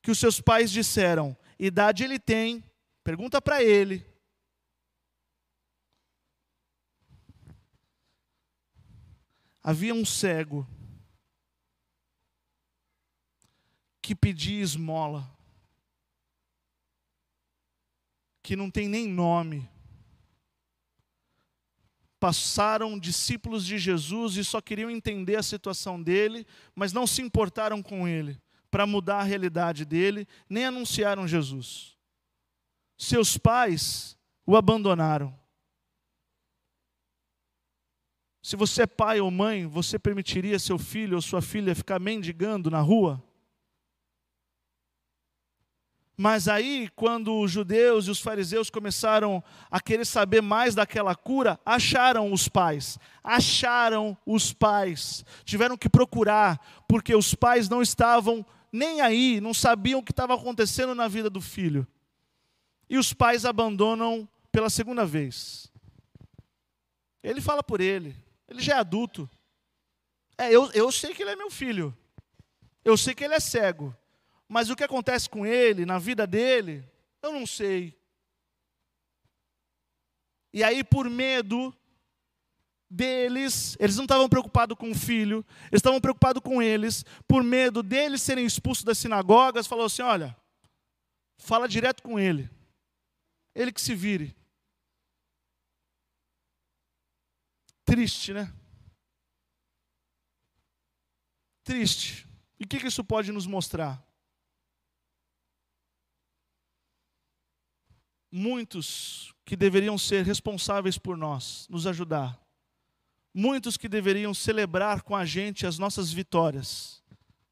que 0.01 0.11
os 0.11 0.19
seus 0.19 0.39
pais 0.39 0.69
disseram: 0.69 1.35
idade 1.57 2.03
ele 2.03 2.19
tem, 2.19 2.63
Pergunta 3.09 3.41
para 3.41 3.63
ele. 3.63 4.05
Havia 9.63 9.95
um 9.95 10.05
cego 10.05 10.67
que 14.09 14.15
pedia 14.15 14.59
esmola, 14.59 15.29
que 18.41 18.55
não 18.55 18.71
tem 18.71 18.89
nem 18.89 19.07
nome. 19.07 19.69
Passaram 22.19 22.97
discípulos 22.97 23.63
de 23.63 23.77
Jesus 23.77 24.35
e 24.35 24.43
só 24.43 24.59
queriam 24.59 24.89
entender 24.89 25.35
a 25.35 25.43
situação 25.43 26.01
dele, 26.01 26.43
mas 26.73 26.91
não 26.91 27.05
se 27.05 27.21
importaram 27.21 27.83
com 27.83 28.07
ele 28.07 28.41
para 28.71 28.87
mudar 28.87 29.19
a 29.19 29.23
realidade 29.23 29.85
dele, 29.85 30.27
nem 30.49 30.65
anunciaram 30.65 31.27
Jesus 31.27 31.95
seus 32.97 33.37
pais 33.37 34.17
o 34.43 34.55
abandonaram. 34.55 35.39
Se 38.41 38.55
você 38.55 38.81
é 38.81 38.87
pai 38.87 39.21
ou 39.21 39.29
mãe, 39.29 39.67
você 39.67 39.99
permitiria 39.99 40.57
seu 40.57 40.79
filho 40.79 41.15
ou 41.15 41.21
sua 41.21 41.43
filha 41.43 41.75
ficar 41.75 41.99
mendigando 41.99 42.71
na 42.71 42.81
rua? 42.81 43.23
Mas 46.21 46.49
aí, 46.49 46.89
quando 46.95 47.39
os 47.39 47.49
judeus 47.49 48.07
e 48.07 48.11
os 48.11 48.19
fariseus 48.19 48.69
começaram 48.69 49.41
a 49.71 49.79
querer 49.79 50.05
saber 50.05 50.41
mais 50.41 50.75
daquela 50.75 51.15
cura, 51.15 51.57
acharam 51.65 52.33
os 52.33 52.49
pais. 52.49 52.99
Acharam 53.23 54.17
os 54.25 54.51
pais. 54.51 55.23
Tiveram 55.45 55.77
que 55.77 55.87
procurar, 55.87 56.59
porque 56.87 57.15
os 57.15 57.33
pais 57.33 57.69
não 57.69 57.81
estavam 57.81 58.45
nem 58.71 58.99
aí, 58.99 59.39
não 59.39 59.53
sabiam 59.53 59.99
o 59.99 60.03
que 60.03 60.11
estava 60.11 60.35
acontecendo 60.35 60.93
na 60.93 61.07
vida 61.07 61.29
do 61.29 61.39
filho 61.39 61.87
e 62.89 62.97
os 62.97 63.13
pais 63.13 63.45
abandonam 63.45 64.27
pela 64.51 64.69
segunda 64.69 65.05
vez. 65.05 65.71
Ele 67.21 67.39
fala 67.39 67.61
por 67.61 67.79
ele, 67.79 68.15
ele 68.47 68.61
já 68.61 68.75
é 68.75 68.79
adulto. 68.79 69.29
É, 70.37 70.53
eu, 70.53 70.71
eu 70.71 70.91
sei 70.91 71.13
que 71.13 71.21
ele 71.21 71.31
é 71.31 71.35
meu 71.35 71.51
filho, 71.51 71.95
eu 72.83 72.97
sei 72.97 73.13
que 73.13 73.23
ele 73.23 73.35
é 73.35 73.39
cego, 73.39 73.95
mas 74.49 74.71
o 74.71 74.75
que 74.75 74.83
acontece 74.83 75.29
com 75.29 75.45
ele, 75.45 75.85
na 75.85 75.99
vida 75.99 76.25
dele, 76.25 76.83
eu 77.21 77.31
não 77.31 77.45
sei. 77.45 77.95
E 80.51 80.63
aí, 80.63 80.83
por 80.83 81.07
medo 81.07 81.71
deles, 82.89 83.77
eles 83.79 83.95
não 83.95 84.05
estavam 84.05 84.27
preocupados 84.27 84.75
com 84.75 84.89
o 84.89 84.95
filho, 84.95 85.45
eles 85.65 85.79
estavam 85.79 86.01
preocupados 86.01 86.41
com 86.41 86.59
eles, 86.59 87.05
por 87.27 87.43
medo 87.43 87.83
deles 87.83 88.23
serem 88.23 88.43
expulsos 88.43 88.83
das 88.83 88.97
sinagogas, 88.97 89.67
falou 89.67 89.85
assim: 89.85 90.01
olha, 90.01 90.35
fala 91.37 91.67
direto 91.67 92.01
com 92.01 92.19
ele. 92.19 92.49
Ele 93.53 93.71
que 93.71 93.81
se 93.81 93.93
vire. 93.93 94.35
Triste, 97.85 98.33
né? 98.33 98.51
Triste. 101.63 102.27
E 102.59 102.63
o 102.63 102.67
que, 102.67 102.79
que 102.79 102.87
isso 102.87 103.03
pode 103.03 103.31
nos 103.31 103.45
mostrar? 103.45 104.08
Muitos 108.31 109.33
que 109.43 109.55
deveriam 109.55 109.97
ser 109.97 110.25
responsáveis 110.25 110.97
por 110.97 111.17
nós, 111.17 111.67
nos 111.69 111.87
ajudar. 111.87 112.39
Muitos 113.33 113.77
que 113.77 113.87
deveriam 113.87 114.33
celebrar 114.33 115.01
com 115.01 115.15
a 115.15 115.25
gente 115.25 115.65
as 115.65 115.77
nossas 115.77 116.11
vitórias, 116.11 117.03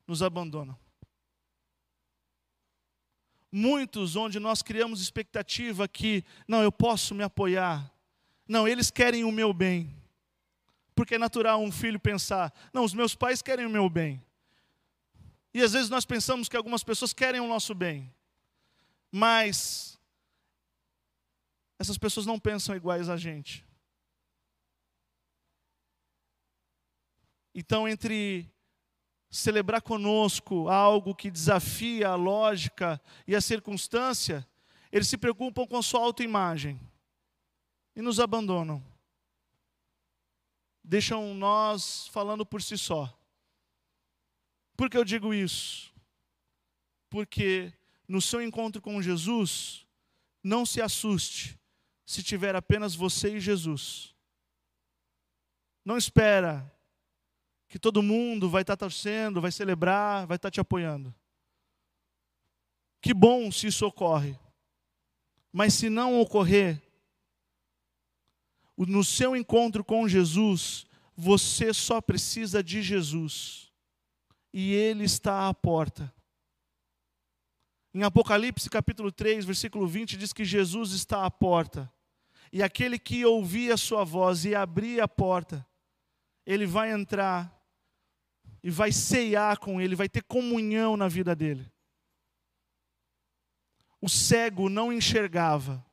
nos 0.07 0.21
abandonam 0.21 0.77
muitos 3.51 4.15
onde 4.15 4.39
nós 4.39 4.61
criamos 4.61 5.01
expectativa 5.01 5.87
que, 5.87 6.23
não, 6.47 6.61
eu 6.61 6.71
posso 6.71 7.15
me 7.15 7.23
apoiar. 7.23 7.91
Não, 8.47 8.67
eles 8.67 8.91
querem 8.91 9.23
o 9.23 9.31
meu 9.31 9.53
bem. 9.53 9.95
Porque 10.95 11.15
é 11.15 11.17
natural 11.17 11.61
um 11.61 11.71
filho 11.71 11.99
pensar, 11.99 12.53
não, 12.73 12.83
os 12.83 12.93
meus 12.93 13.15
pais 13.15 13.41
querem 13.41 13.65
o 13.65 13.69
meu 13.69 13.89
bem. 13.89 14.23
E 15.53 15.61
às 15.61 15.73
vezes 15.73 15.89
nós 15.89 16.05
pensamos 16.05 16.47
que 16.47 16.57
algumas 16.57 16.83
pessoas 16.83 17.13
querem 17.13 17.41
o 17.41 17.47
nosso 17.47 17.73
bem. 17.73 18.13
Mas 19.11 19.96
essas 21.79 21.97
pessoas 21.97 22.25
não 22.25 22.39
pensam 22.39 22.75
iguais 22.75 23.09
a 23.09 23.17
gente. 23.17 23.65
Então, 27.53 27.87
entre 27.87 28.49
celebrar 29.29 29.81
conosco 29.81 30.69
algo 30.69 31.13
que 31.13 31.29
desafia 31.29 32.09
a 32.09 32.15
lógica 32.15 33.01
e 33.25 33.35
a 33.35 33.41
circunstância, 33.41 34.47
eles 34.91 35.07
se 35.07 35.17
preocupam 35.17 35.65
com 35.67 35.77
a 35.77 35.83
sua 35.83 35.99
autoimagem 36.01 36.79
e 37.95 38.01
nos 38.01 38.19
abandonam. 38.19 38.83
Deixam 40.83 41.33
nós 41.33 42.07
falando 42.07 42.45
por 42.45 42.61
si 42.61 42.77
só. 42.77 43.13
Por 44.75 44.89
que 44.89 44.97
eu 44.97 45.03
digo 45.03 45.33
isso? 45.33 45.93
Porque 47.09 47.73
no 48.07 48.21
seu 48.21 48.41
encontro 48.41 48.81
com 48.81 49.01
Jesus, 49.01 49.85
não 50.43 50.65
se 50.65 50.81
assuste 50.81 51.57
se 52.07 52.23
tiver 52.23 52.55
apenas 52.55 52.95
você 52.95 53.35
e 53.35 53.39
Jesus. 53.39 54.15
Não 55.83 55.97
espera 55.97 56.71
que 57.67 57.77
todo 57.77 58.01
mundo 58.01 58.49
vai 58.49 58.61
estar 58.61 58.77
torcendo, 58.77 59.41
vai 59.41 59.51
celebrar, 59.51 60.25
vai 60.25 60.37
estar 60.37 60.49
te 60.49 60.61
apoiando. 60.61 61.13
Que 63.01 63.13
bom 63.13 63.51
se 63.51 63.67
isso 63.67 63.85
ocorre. 63.85 64.39
Mas 65.51 65.73
se 65.73 65.89
não 65.89 66.17
ocorrer, 66.21 66.81
no 68.77 69.03
seu 69.03 69.35
encontro 69.35 69.83
com 69.83 70.07
Jesus, 70.07 70.87
você 71.13 71.73
só 71.73 71.99
precisa 71.99 72.63
de 72.63 72.81
Jesus. 72.81 73.69
E 74.53 74.71
Ele 74.73 75.03
está 75.03 75.49
à 75.49 75.53
porta. 75.53 76.13
Em 77.93 78.03
Apocalipse 78.03 78.69
capítulo 78.69 79.11
3, 79.11 79.43
versículo 79.43 79.85
20, 79.85 80.15
diz 80.15 80.31
que 80.31 80.45
Jesus 80.45 80.93
está 80.93 81.25
à 81.25 81.31
porta. 81.31 81.91
E 82.51 82.63
aquele 82.63 82.97
que 82.97 83.25
ouvir 83.25 83.71
a 83.71 83.77
sua 83.77 84.03
voz 84.03 84.45
e 84.45 84.55
abrir 84.55 85.01
a 85.01 85.07
porta, 85.07 85.65
ele 86.45 86.65
vai 86.65 86.91
entrar 86.91 87.53
e 88.63 88.69
vai 88.69 88.91
ceiar 88.91 89.57
com 89.59 89.79
ele, 89.81 89.95
vai 89.95 90.09
ter 90.09 90.23
comunhão 90.23 90.97
na 90.97 91.07
vida 91.07 91.35
dele. 91.35 91.71
O 94.01 94.07
cego 94.07 94.69
não 94.69 94.93
enxergava, 94.93 95.85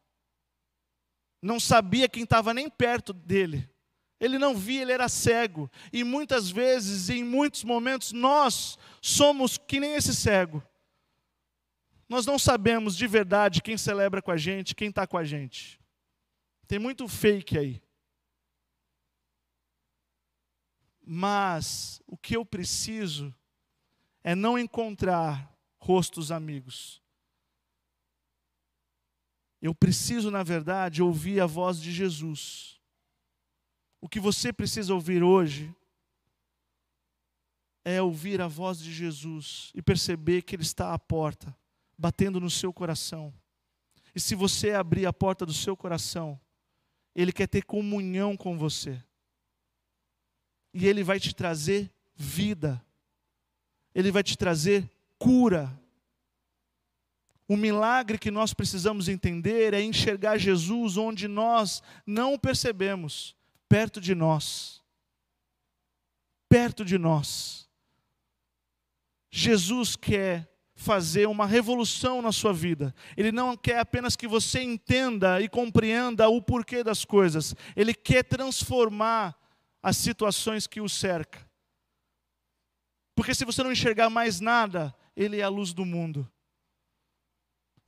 não 1.40 1.58
sabia 1.58 2.08
quem 2.08 2.24
estava 2.24 2.54
nem 2.54 2.68
perto 2.68 3.12
dele. 3.12 3.68
Ele 4.20 4.38
não 4.38 4.56
via, 4.56 4.82
ele 4.82 4.92
era 4.92 5.08
cego. 5.08 5.70
E 5.92 6.02
muitas 6.02 6.50
vezes, 6.50 7.10
em 7.10 7.22
muitos 7.22 7.64
momentos, 7.64 8.12
nós 8.12 8.78
somos 9.02 9.58
que 9.58 9.78
nem 9.78 9.94
esse 9.94 10.14
cego. 10.14 10.62
Nós 12.08 12.24
não 12.24 12.38
sabemos 12.38 12.96
de 12.96 13.06
verdade 13.06 13.60
quem 13.60 13.76
celebra 13.76 14.22
com 14.22 14.30
a 14.30 14.36
gente, 14.36 14.74
quem 14.74 14.88
está 14.88 15.06
com 15.06 15.18
a 15.18 15.24
gente. 15.24 15.78
Tem 16.66 16.78
muito 16.78 17.06
fake 17.06 17.58
aí. 17.58 17.82
Mas 21.06 22.00
o 22.06 22.16
que 22.16 22.36
eu 22.36 22.44
preciso 22.44 23.34
é 24.22 24.34
não 24.34 24.58
encontrar 24.58 25.54
rostos 25.78 26.32
amigos. 26.32 27.02
Eu 29.60 29.74
preciso, 29.74 30.30
na 30.30 30.42
verdade, 30.42 31.02
ouvir 31.02 31.40
a 31.40 31.46
voz 31.46 31.80
de 31.80 31.92
Jesus. 31.92 32.80
O 34.00 34.08
que 34.08 34.20
você 34.20 34.52
precisa 34.52 34.94
ouvir 34.94 35.22
hoje 35.22 35.74
é 37.84 38.00
ouvir 38.00 38.40
a 38.40 38.48
voz 38.48 38.78
de 38.78 38.92
Jesus 38.92 39.70
e 39.74 39.82
perceber 39.82 40.42
que 40.42 40.56
Ele 40.56 40.62
está 40.62 40.94
à 40.94 40.98
porta, 40.98 41.54
batendo 41.98 42.40
no 42.40 42.50
seu 42.50 42.72
coração. 42.72 43.32
E 44.14 44.20
se 44.20 44.34
você 44.34 44.72
abrir 44.72 45.06
a 45.06 45.12
porta 45.12 45.44
do 45.44 45.52
seu 45.52 45.76
coração, 45.76 46.40
Ele 47.14 47.32
quer 47.32 47.46
ter 47.46 47.62
comunhão 47.62 48.36
com 48.36 48.58
você 48.58 49.02
e 50.72 50.86
Ele 50.86 51.04
vai 51.04 51.20
te 51.20 51.32
trazer 51.32 51.90
vida, 52.16 52.84
Ele 53.94 54.10
vai 54.10 54.22
te 54.22 54.36
trazer 54.36 54.90
cura. 55.18 55.72
O 57.46 57.56
milagre 57.56 58.18
que 58.18 58.30
nós 58.30 58.52
precisamos 58.52 59.08
entender 59.08 59.72
é 59.72 59.80
enxergar 59.80 60.38
Jesus 60.38 60.96
onde 60.96 61.28
nós 61.28 61.82
não 62.04 62.34
o 62.34 62.38
percebemos, 62.38 63.36
perto 63.68 64.00
de 64.00 64.14
nós. 64.14 64.82
Perto 66.48 66.84
de 66.84 66.98
nós. 66.98 67.68
Jesus 69.30 69.94
quer 69.94 70.48
fazer 70.84 71.26
uma 71.26 71.46
revolução 71.46 72.20
na 72.20 72.30
sua 72.30 72.52
vida. 72.52 72.94
Ele 73.16 73.32
não 73.32 73.56
quer 73.56 73.78
apenas 73.78 74.14
que 74.14 74.28
você 74.28 74.62
entenda 74.62 75.40
e 75.40 75.48
compreenda 75.48 76.28
o 76.28 76.42
porquê 76.42 76.84
das 76.84 77.04
coisas. 77.04 77.54
Ele 77.74 77.94
quer 77.94 78.22
transformar 78.22 79.34
as 79.82 79.96
situações 79.96 80.66
que 80.66 80.80
o 80.80 80.88
cerca. 80.88 81.50
Porque 83.14 83.34
se 83.34 83.44
você 83.44 83.62
não 83.62 83.72
enxergar 83.72 84.10
mais 84.10 84.40
nada, 84.40 84.94
ele 85.16 85.40
é 85.40 85.42
a 85.42 85.48
luz 85.48 85.72
do 85.72 85.84
mundo. 85.84 86.30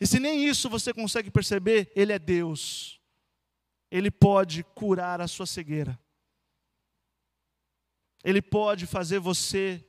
E 0.01 0.07
se 0.07 0.19
nem 0.19 0.47
isso 0.47 0.69
você 0.71 0.93
consegue 0.93 1.31
perceber, 1.31 1.93
ele 1.95 2.13
é 2.13 2.19
Deus. 2.19 3.01
Ele 3.91 4.11
pode 4.11 4.65
curar 4.75 5.21
a 5.21 5.29
sua 5.29 5.47
cegueira. 5.47 5.99
Ele 8.25 8.41
pode 8.41 8.87
fazer 8.87 9.19
você 9.19 9.87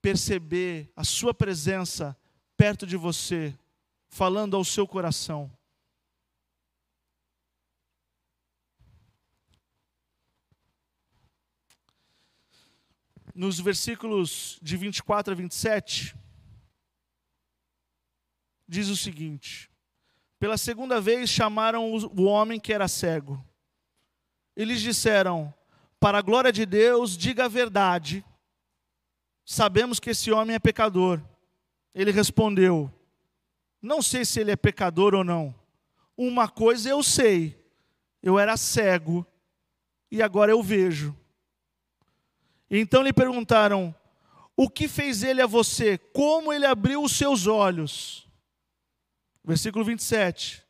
perceber 0.00 0.90
a 0.96 1.04
sua 1.04 1.34
presença 1.34 2.16
perto 2.56 2.86
de 2.86 2.96
você, 2.96 3.54
falando 4.08 4.56
ao 4.56 4.64
seu 4.64 4.86
coração. 4.86 5.50
nos 13.36 13.60
versículos 13.60 14.58
de 14.62 14.78
24 14.78 15.32
a 15.32 15.36
27, 15.36 16.16
diz 18.66 18.88
o 18.88 18.96
seguinte: 18.96 19.70
Pela 20.38 20.56
segunda 20.56 21.00
vez 21.00 21.28
chamaram 21.28 21.92
o 21.92 22.24
homem 22.24 22.58
que 22.58 22.72
era 22.72 22.88
cego. 22.88 23.44
Eles 24.56 24.80
disseram: 24.80 25.52
Para 26.00 26.18
a 26.18 26.22
glória 26.22 26.50
de 26.50 26.64
Deus, 26.64 27.16
diga 27.16 27.44
a 27.44 27.48
verdade. 27.48 28.24
Sabemos 29.44 30.00
que 30.00 30.10
esse 30.10 30.32
homem 30.32 30.56
é 30.56 30.58
pecador. 30.58 31.22
Ele 31.96 32.10
respondeu: 32.10 32.92
Não 33.80 34.02
sei 34.02 34.26
se 34.26 34.38
ele 34.38 34.50
é 34.50 34.56
pecador 34.56 35.14
ou 35.14 35.24
não. 35.24 35.54
Uma 36.14 36.46
coisa 36.46 36.90
eu 36.90 37.02
sei: 37.02 37.58
eu 38.22 38.38
era 38.38 38.54
cego 38.58 39.26
e 40.10 40.22
agora 40.22 40.52
eu 40.52 40.62
vejo. 40.62 41.16
Então 42.70 43.02
lhe 43.02 43.14
perguntaram: 43.14 43.94
O 44.54 44.68
que 44.68 44.86
fez 44.86 45.22
ele 45.22 45.40
a 45.40 45.46
você? 45.46 45.96
Como 45.96 46.52
ele 46.52 46.66
abriu 46.66 47.02
os 47.02 47.12
seus 47.12 47.46
olhos? 47.46 48.28
Versículo 49.42 49.82
27. 49.82 50.62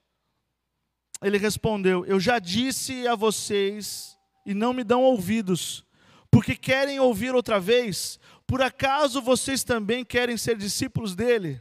Ele 1.20 1.38
respondeu: 1.38 2.06
Eu 2.06 2.20
já 2.20 2.38
disse 2.38 3.04
a 3.08 3.16
vocês 3.16 4.16
e 4.44 4.54
não 4.54 4.72
me 4.72 4.84
dão 4.84 5.02
ouvidos, 5.02 5.84
porque 6.30 6.54
querem 6.54 7.00
ouvir 7.00 7.34
outra 7.34 7.58
vez. 7.58 8.20
Por 8.46 8.62
acaso 8.62 9.20
vocês 9.20 9.64
também 9.64 10.04
querem 10.04 10.36
ser 10.36 10.56
discípulos 10.56 11.14
dele? 11.16 11.60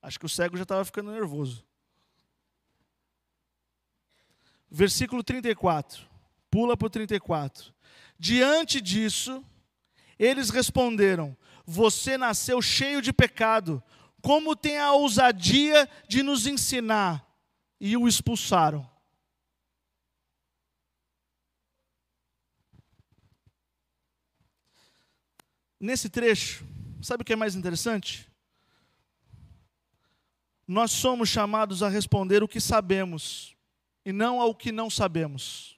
Acho 0.00 0.18
que 0.18 0.26
o 0.26 0.28
cego 0.28 0.56
já 0.56 0.62
estava 0.62 0.84
ficando 0.84 1.10
nervoso. 1.10 1.64
Versículo 4.70 5.24
34. 5.24 6.06
Pula 6.50 6.76
para 6.76 6.86
o 6.86 6.90
34. 6.90 7.74
Diante 8.18 8.80
disso, 8.80 9.44
eles 10.18 10.50
responderam: 10.50 11.36
Você 11.66 12.16
nasceu 12.16 12.62
cheio 12.62 13.02
de 13.02 13.12
pecado, 13.12 13.82
como 14.22 14.54
tem 14.54 14.78
a 14.78 14.92
ousadia 14.92 15.88
de 16.08 16.22
nos 16.22 16.46
ensinar? 16.46 17.26
E 17.80 17.96
o 17.96 18.06
expulsaram. 18.06 18.88
Nesse 25.84 26.08
trecho, 26.08 26.64
sabe 27.02 27.22
o 27.22 27.24
que 27.24 27.34
é 27.34 27.36
mais 27.36 27.54
interessante? 27.54 28.26
Nós 30.66 30.90
somos 30.90 31.28
chamados 31.28 31.82
a 31.82 31.88
responder 31.88 32.42
o 32.42 32.48
que 32.48 32.60
sabemos 32.60 33.54
e 34.04 34.12
não 34.12 34.40
ao 34.40 34.54
que 34.54 34.72
não 34.72 34.88
sabemos 34.88 35.74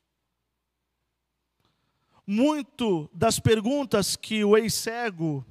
muito 2.27 3.09
das 3.13 3.39
perguntas 3.39 4.17
que 4.17 4.45
o 4.45 4.57
ex-cego 4.57 5.47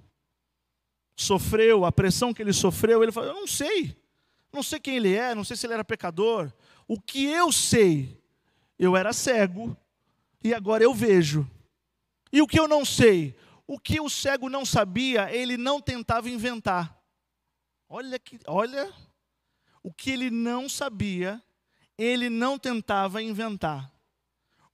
sofreu, 1.16 1.86
a 1.86 1.91
pressão 1.91 2.34
que 2.34 2.41
ele 2.41 2.51
sofreu, 2.51 3.01
ele 3.01 3.12
falou: 3.12 3.30
Eu 3.30 3.36
não 3.36 3.47
sei, 3.47 3.95
não 4.51 4.62
sei 4.62 4.80
quem 4.80 4.97
ele 4.97 5.14
é, 5.16 5.34
não 5.34 5.43
sei 5.43 5.56
se 5.56 5.66
ele 5.66 5.74
era 5.74 5.86
pecador. 5.86 6.51
O 6.88 6.99
que 6.99 7.26
eu 7.26 7.51
sei, 7.51 8.22
eu 8.78 8.95
era 8.95 9.14
cego 9.14 9.76
e 10.43 10.53
agora 10.53 10.84
eu 10.84 10.93
vejo. 10.93 11.49
E 12.32 12.41
o 12.41 12.47
que 12.47 12.60
eu 12.60 12.68
não 12.68 12.84
sei, 12.84 13.34
o 13.68 13.80
que 13.80 13.99
o 13.99 14.09
cego 14.09 14.49
não 14.49 14.66
sabia, 14.66 15.34
ele 15.34 15.57
não 15.57 15.82
tentava 15.82 16.30
inventar. 16.30 17.01
Olha 17.89 18.20
que, 18.20 18.39
olha, 18.47 18.91
o 19.82 19.93
que 19.93 20.11
ele 20.11 20.30
não 20.30 20.70
sabia, 20.70 21.41
ele 21.97 22.30
não 22.30 22.59
tentava 22.59 23.22
inventar. 23.22 23.91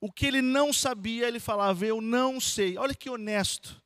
O 0.00 0.10
que 0.10 0.26
ele 0.26 0.42
não 0.42 0.72
sabia, 0.72 1.28
ele 1.28 1.38
falava, 1.38 1.86
eu 1.86 2.00
não 2.00 2.40
sei. 2.40 2.76
Olha 2.76 2.94
que 2.94 3.08
honesto. 3.08 3.80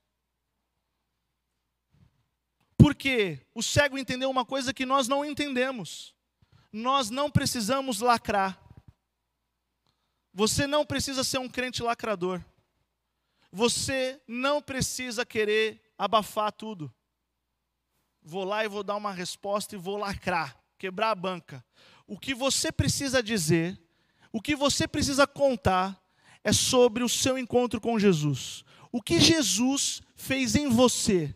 Porque 2.77 3.47
o 3.55 3.63
cego 3.63 3.99
entendeu 3.99 4.31
uma 4.31 4.45
coisa 4.45 4.73
que 4.73 4.87
nós 4.87 5.09
não 5.09 5.25
entendemos. 5.25 6.15
Nós 6.73 7.11
não 7.11 7.31
precisamos 7.31 8.01
lacrar. 8.01 8.61
Você 10.33 10.67
não 10.67 10.85
precisa 10.85 11.25
ser 11.25 11.39
um 11.39 11.49
crente 11.49 11.83
lacrador. 11.83 12.43
Você 13.57 14.21
não 14.29 14.61
precisa 14.61 15.25
querer 15.25 15.81
abafar 15.97 16.53
tudo. 16.53 16.93
Vou 18.23 18.45
lá 18.45 18.63
e 18.63 18.69
vou 18.69 18.83
dar 18.83 18.97
uma 18.97 19.11
resposta 19.11 19.75
e 19.75 19.79
vou 19.79 19.97
lacrar, 19.97 20.63
quebrar 20.77 21.13
a 21.13 21.15
banca. 21.15 21.65
O 22.07 22.19
que 22.19 22.35
você 22.35 22.71
precisa 22.71 23.23
dizer, 23.23 23.81
o 24.31 24.43
que 24.43 24.55
você 24.55 24.87
precisa 24.87 25.27
contar, 25.27 25.99
é 26.45 26.53
sobre 26.53 27.03
o 27.03 27.09
seu 27.09 27.39
encontro 27.39 27.81
com 27.81 27.99
Jesus. 27.99 28.63
O 28.93 29.01
que 29.01 29.19
Jesus 29.19 30.03
fez 30.15 30.55
em 30.55 30.69
você. 30.69 31.35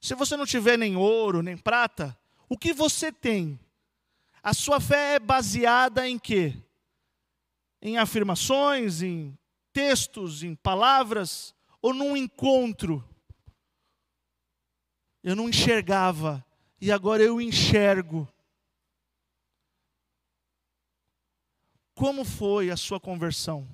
Se 0.00 0.14
você 0.14 0.36
não 0.36 0.46
tiver 0.46 0.78
nem 0.78 0.94
ouro, 0.94 1.42
nem 1.42 1.56
prata, 1.56 2.16
o 2.48 2.56
que 2.56 2.72
você 2.72 3.10
tem? 3.10 3.58
A 4.40 4.54
sua 4.54 4.78
fé 4.78 5.16
é 5.16 5.18
baseada 5.18 6.08
em 6.08 6.16
quê? 6.16 6.56
Em 7.80 7.98
afirmações, 7.98 9.02
em 9.02 9.36
textos, 9.72 10.42
em 10.42 10.54
palavras 10.54 11.54
ou 11.80 11.94
num 11.94 12.16
encontro? 12.16 13.04
Eu 15.22 15.36
não 15.36 15.48
enxergava 15.48 16.44
e 16.80 16.90
agora 16.90 17.22
eu 17.22 17.40
enxergo. 17.40 18.28
Como 21.94 22.24
foi 22.24 22.70
a 22.70 22.76
sua 22.76 22.98
conversão? 22.98 23.68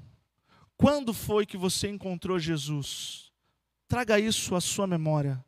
Quando 0.76 1.14
foi 1.14 1.46
que 1.46 1.56
você 1.56 1.88
encontrou 1.88 2.38
Jesus? 2.38 3.32
Traga 3.88 4.20
isso 4.20 4.54
à 4.54 4.60
sua 4.60 4.86
memória. 4.86 5.42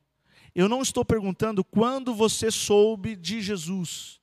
Eu 0.54 0.68
não 0.68 0.82
estou 0.82 1.04
perguntando 1.04 1.62
quando 1.62 2.14
você 2.14 2.50
soube 2.50 3.14
de 3.14 3.40
Jesus. 3.40 4.20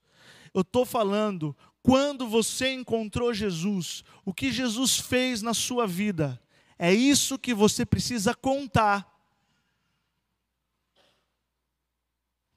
Eu 0.53 0.61
estou 0.61 0.85
falando 0.85 1.55
quando 1.87 2.27
você 2.27 2.73
encontrou 2.73 3.33
Jesus, 3.33 4.03
o 4.25 4.33
que 4.33 4.51
Jesus 4.51 4.99
fez 4.99 5.41
na 5.41 5.53
sua 5.53 5.87
vida. 5.87 6.37
É 6.77 6.93
isso 6.93 7.39
que 7.39 7.53
você 7.53 7.85
precisa 7.85 8.35
contar. 8.35 9.09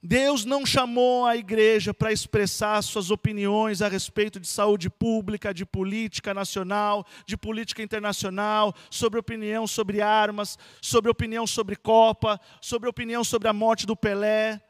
Deus 0.03 0.45
não 0.45 0.67
chamou 0.67 1.27
a 1.27 1.37
igreja 1.37 1.95
para 1.95 2.11
expressar 2.11 2.83
suas 2.83 3.13
opiniões 3.13 3.81
a 3.81 3.87
respeito 3.87 4.41
de 4.41 4.49
saúde 4.49 4.91
pública, 4.91 5.55
de 5.55 5.65
política 5.65 6.35
nacional, 6.35 7.07
de 7.25 7.37
política 7.37 7.85
internacional, 7.85 8.75
sobre 8.91 9.21
opinião 9.21 9.65
sobre 9.65 10.03
armas, 10.03 10.59
sobre 10.83 11.09
opinião 11.09 11.47
sobre 11.47 11.77
Copa, 11.77 12.41
sobre 12.61 12.89
opinião 12.89 13.23
sobre 13.23 13.47
a 13.47 13.53
morte 13.53 13.87
do 13.87 13.95
Pelé. 13.95 14.61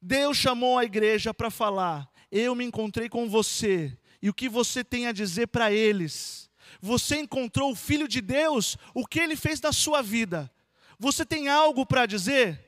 Deus 0.00 0.36
chamou 0.36 0.78
a 0.78 0.84
igreja 0.84 1.32
para 1.32 1.48
falar: 1.48 2.11
Eu 2.34 2.54
me 2.54 2.64
encontrei 2.64 3.10
com 3.10 3.28
você, 3.28 3.94
e 4.22 4.30
o 4.30 4.34
que 4.34 4.48
você 4.48 4.82
tem 4.82 5.06
a 5.06 5.12
dizer 5.12 5.48
para 5.48 5.70
eles? 5.70 6.50
Você 6.80 7.18
encontrou 7.18 7.70
o 7.70 7.76
Filho 7.76 8.08
de 8.08 8.22
Deus, 8.22 8.78
o 8.94 9.06
que 9.06 9.20
ele 9.20 9.36
fez 9.36 9.60
na 9.60 9.70
sua 9.70 10.00
vida? 10.00 10.50
Você 10.98 11.26
tem 11.26 11.48
algo 11.48 11.84
para 11.84 12.06
dizer? 12.06 12.58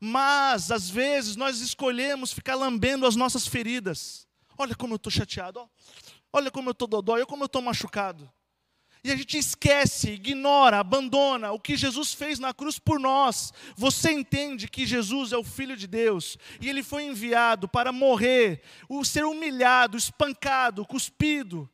Mas, 0.00 0.72
às 0.72 0.90
vezes, 0.90 1.36
nós 1.36 1.60
escolhemos 1.60 2.32
ficar 2.32 2.56
lambendo 2.56 3.06
as 3.06 3.14
nossas 3.14 3.46
feridas. 3.46 4.26
Olha 4.56 4.74
como 4.74 4.94
eu 4.94 4.96
estou 4.96 5.12
chateado, 5.12 5.60
ó. 5.60 5.68
olha 6.32 6.50
como 6.50 6.68
eu 6.68 6.72
estou 6.72 6.88
dodói, 6.88 7.20
olha 7.20 7.26
como 7.26 7.44
eu 7.44 7.46
estou 7.46 7.62
machucado. 7.62 8.28
E 9.02 9.12
a 9.12 9.16
gente 9.16 9.38
esquece, 9.38 10.10
ignora, 10.10 10.78
abandona 10.78 11.52
o 11.52 11.60
que 11.60 11.76
Jesus 11.76 12.12
fez 12.12 12.38
na 12.38 12.52
cruz 12.52 12.78
por 12.78 12.98
nós. 12.98 13.52
Você 13.76 14.12
entende 14.12 14.68
que 14.68 14.86
Jesus 14.86 15.32
é 15.32 15.36
o 15.36 15.44
Filho 15.44 15.76
de 15.76 15.86
Deus 15.86 16.36
e 16.60 16.68
ele 16.68 16.82
foi 16.82 17.04
enviado 17.04 17.68
para 17.68 17.92
morrer, 17.92 18.62
ser 19.04 19.24
humilhado, 19.24 19.96
espancado, 19.96 20.84
cuspido 20.84 21.68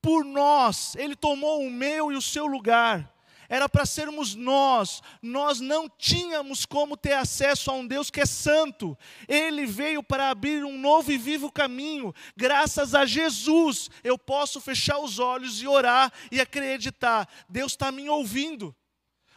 por 0.00 0.24
nós. 0.24 0.94
Ele 0.96 1.16
tomou 1.16 1.62
o 1.62 1.70
meu 1.70 2.12
e 2.12 2.16
o 2.16 2.22
seu 2.22 2.46
lugar 2.46 3.17
era 3.48 3.68
para 3.68 3.86
sermos 3.86 4.34
nós. 4.34 5.00
Nós 5.22 5.58
não 5.58 5.88
tínhamos 5.88 6.66
como 6.66 6.96
ter 6.96 7.14
acesso 7.14 7.70
a 7.70 7.74
um 7.74 7.86
Deus 7.86 8.10
que 8.10 8.20
é 8.20 8.26
santo. 8.26 8.96
Ele 9.26 9.64
veio 9.64 10.02
para 10.02 10.30
abrir 10.30 10.64
um 10.64 10.78
novo 10.78 11.10
e 11.10 11.16
vivo 11.16 11.50
caminho. 11.50 12.14
Graças 12.36 12.94
a 12.94 13.06
Jesus, 13.06 13.88
eu 14.04 14.18
posso 14.18 14.60
fechar 14.60 14.98
os 14.98 15.18
olhos 15.18 15.62
e 15.62 15.66
orar 15.66 16.12
e 16.30 16.40
acreditar. 16.40 17.28
Deus 17.48 17.72
está 17.72 17.90
me 17.90 18.08
ouvindo. 18.08 18.74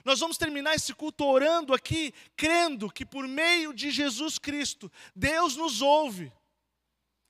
Nós 0.03 0.20
vamos 0.20 0.38
terminar 0.38 0.76
esse 0.76 0.93
culto 0.93 1.24
orando 1.26 1.74
aqui, 1.74 2.14
crendo 2.36 2.91
que 2.91 3.05
por 3.05 3.28
meio 3.28 3.72
de 3.72 3.91
Jesus 3.91 4.39
Cristo, 4.39 4.91
Deus 5.16 5.55
nos 5.55 5.82
ouve 5.82 6.34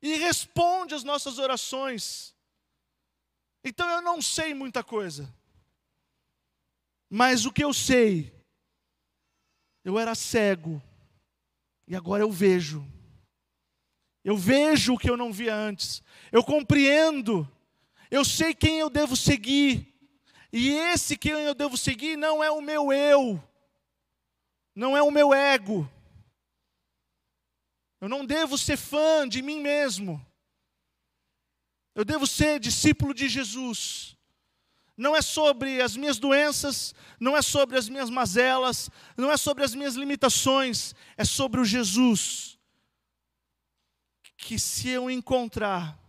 e 0.02 0.16
responde 0.16 0.96
às 0.96 1.04
nossas 1.04 1.38
orações. 1.38 2.34
Então 3.64 3.88
eu 3.90 4.02
não 4.02 4.22
sei 4.22 4.54
muita 4.54 4.84
coisa. 4.84 5.32
Mas 7.14 7.46
o 7.46 7.52
que 7.52 7.62
eu 7.62 7.74
sei, 7.74 8.34
eu 9.84 10.00
era 10.00 10.16
cego, 10.16 10.82
e 11.86 11.94
agora 11.94 12.24
eu 12.24 12.32
vejo. 12.32 12.88
Eu 14.24 14.38
vejo 14.38 14.94
o 14.94 14.98
que 14.98 15.10
eu 15.10 15.18
não 15.18 15.34
via 15.34 15.54
antes. 15.54 16.02
Eu 16.32 16.42
compreendo. 16.42 17.46
Eu 18.10 18.24
sei 18.24 18.54
quem 18.54 18.80
eu 18.80 18.90
devo 18.90 19.18
seguir. 19.18 19.94
E 20.54 20.70
esse 20.70 21.18
quem 21.18 21.34
eu 21.34 21.54
devo 21.54 21.76
seguir 21.76 22.16
não 22.16 22.42
é 22.42 22.50
o 22.50 22.62
meu 22.62 22.94
eu. 22.94 23.44
Não 24.74 24.96
é 24.96 25.04
o 25.04 25.12
meu 25.12 25.34
ego. 25.34 25.92
Eu 28.00 28.08
não 28.08 28.26
devo 28.26 28.58
ser 28.58 28.78
fã 28.78 29.28
de 29.28 29.42
mim 29.42 29.60
mesmo. 29.60 30.26
Eu 31.94 32.06
devo 32.06 32.26
ser 32.26 32.58
discípulo 32.58 33.14
de 33.14 33.28
Jesus 33.28 34.16
não 35.02 35.16
é 35.16 35.22
sobre 35.24 35.82
as 35.82 35.98
minhas 35.98 36.20
doenças, 36.20 36.94
não 37.20 37.36
é 37.36 37.42
sobre 37.42 37.76
as 37.76 37.90
minhas 37.90 38.08
mazelas, 38.08 38.88
não 39.18 39.32
é 39.32 39.36
sobre 39.36 39.64
as 39.64 39.74
minhas 39.74 39.96
limitações, 39.96 40.94
é 41.18 41.26
sobre 41.26 41.60
o 41.60 41.66
Jesus. 41.66 42.60
Que 44.38 44.60
se 44.60 44.90
eu 44.90 45.10
encontrar, 45.10 46.00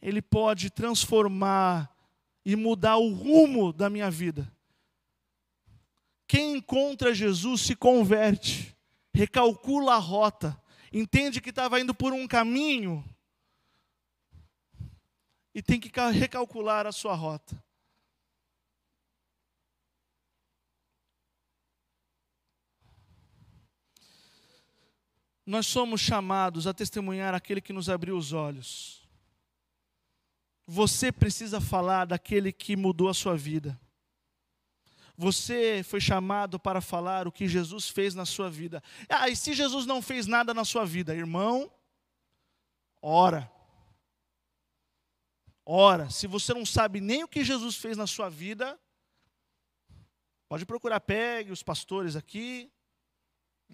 Ele 0.00 0.22
pode 0.22 0.70
transformar 0.70 1.94
e 2.46 2.56
mudar 2.56 2.96
o 2.96 3.12
rumo 3.12 3.74
da 3.74 3.90
minha 3.90 4.10
vida. 4.10 4.50
Quem 6.26 6.56
encontra 6.56 7.14
Jesus 7.14 7.60
se 7.60 7.76
converte, 7.76 8.74
recalcula 9.12 9.96
a 9.96 9.98
rota, 9.98 10.58
entende 10.90 11.42
que 11.42 11.50
estava 11.50 11.78
indo 11.78 11.94
por 11.94 12.14
um 12.14 12.26
caminho 12.26 13.04
e 15.54 15.60
tem 15.60 15.78
que 15.78 15.90
recalcular 16.10 16.86
a 16.86 16.92
sua 16.92 17.14
rota. 17.14 17.67
Nós 25.48 25.66
somos 25.66 25.98
chamados 26.02 26.66
a 26.66 26.74
testemunhar 26.74 27.34
aquele 27.34 27.62
que 27.62 27.72
nos 27.72 27.88
abriu 27.88 28.18
os 28.18 28.34
olhos. 28.34 29.08
Você 30.66 31.10
precisa 31.10 31.58
falar 31.58 32.04
daquele 32.04 32.52
que 32.52 32.76
mudou 32.76 33.08
a 33.08 33.14
sua 33.14 33.34
vida. 33.34 33.80
Você 35.16 35.82
foi 35.82 36.02
chamado 36.02 36.60
para 36.60 36.82
falar 36.82 37.26
o 37.26 37.32
que 37.32 37.48
Jesus 37.48 37.88
fez 37.88 38.14
na 38.14 38.26
sua 38.26 38.50
vida. 38.50 38.82
Ah, 39.08 39.30
e 39.30 39.34
se 39.34 39.54
Jesus 39.54 39.86
não 39.86 40.02
fez 40.02 40.26
nada 40.26 40.52
na 40.52 40.66
sua 40.66 40.84
vida, 40.84 41.14
irmão, 41.14 41.72
ora. 43.00 43.50
Ora, 45.64 46.10
se 46.10 46.26
você 46.26 46.52
não 46.52 46.66
sabe 46.66 47.00
nem 47.00 47.24
o 47.24 47.28
que 47.28 47.42
Jesus 47.42 47.76
fez 47.76 47.96
na 47.96 48.06
sua 48.06 48.28
vida, 48.28 48.78
pode 50.46 50.66
procurar, 50.66 51.00
pegue 51.00 51.50
os 51.50 51.62
pastores 51.62 52.16
aqui, 52.16 52.70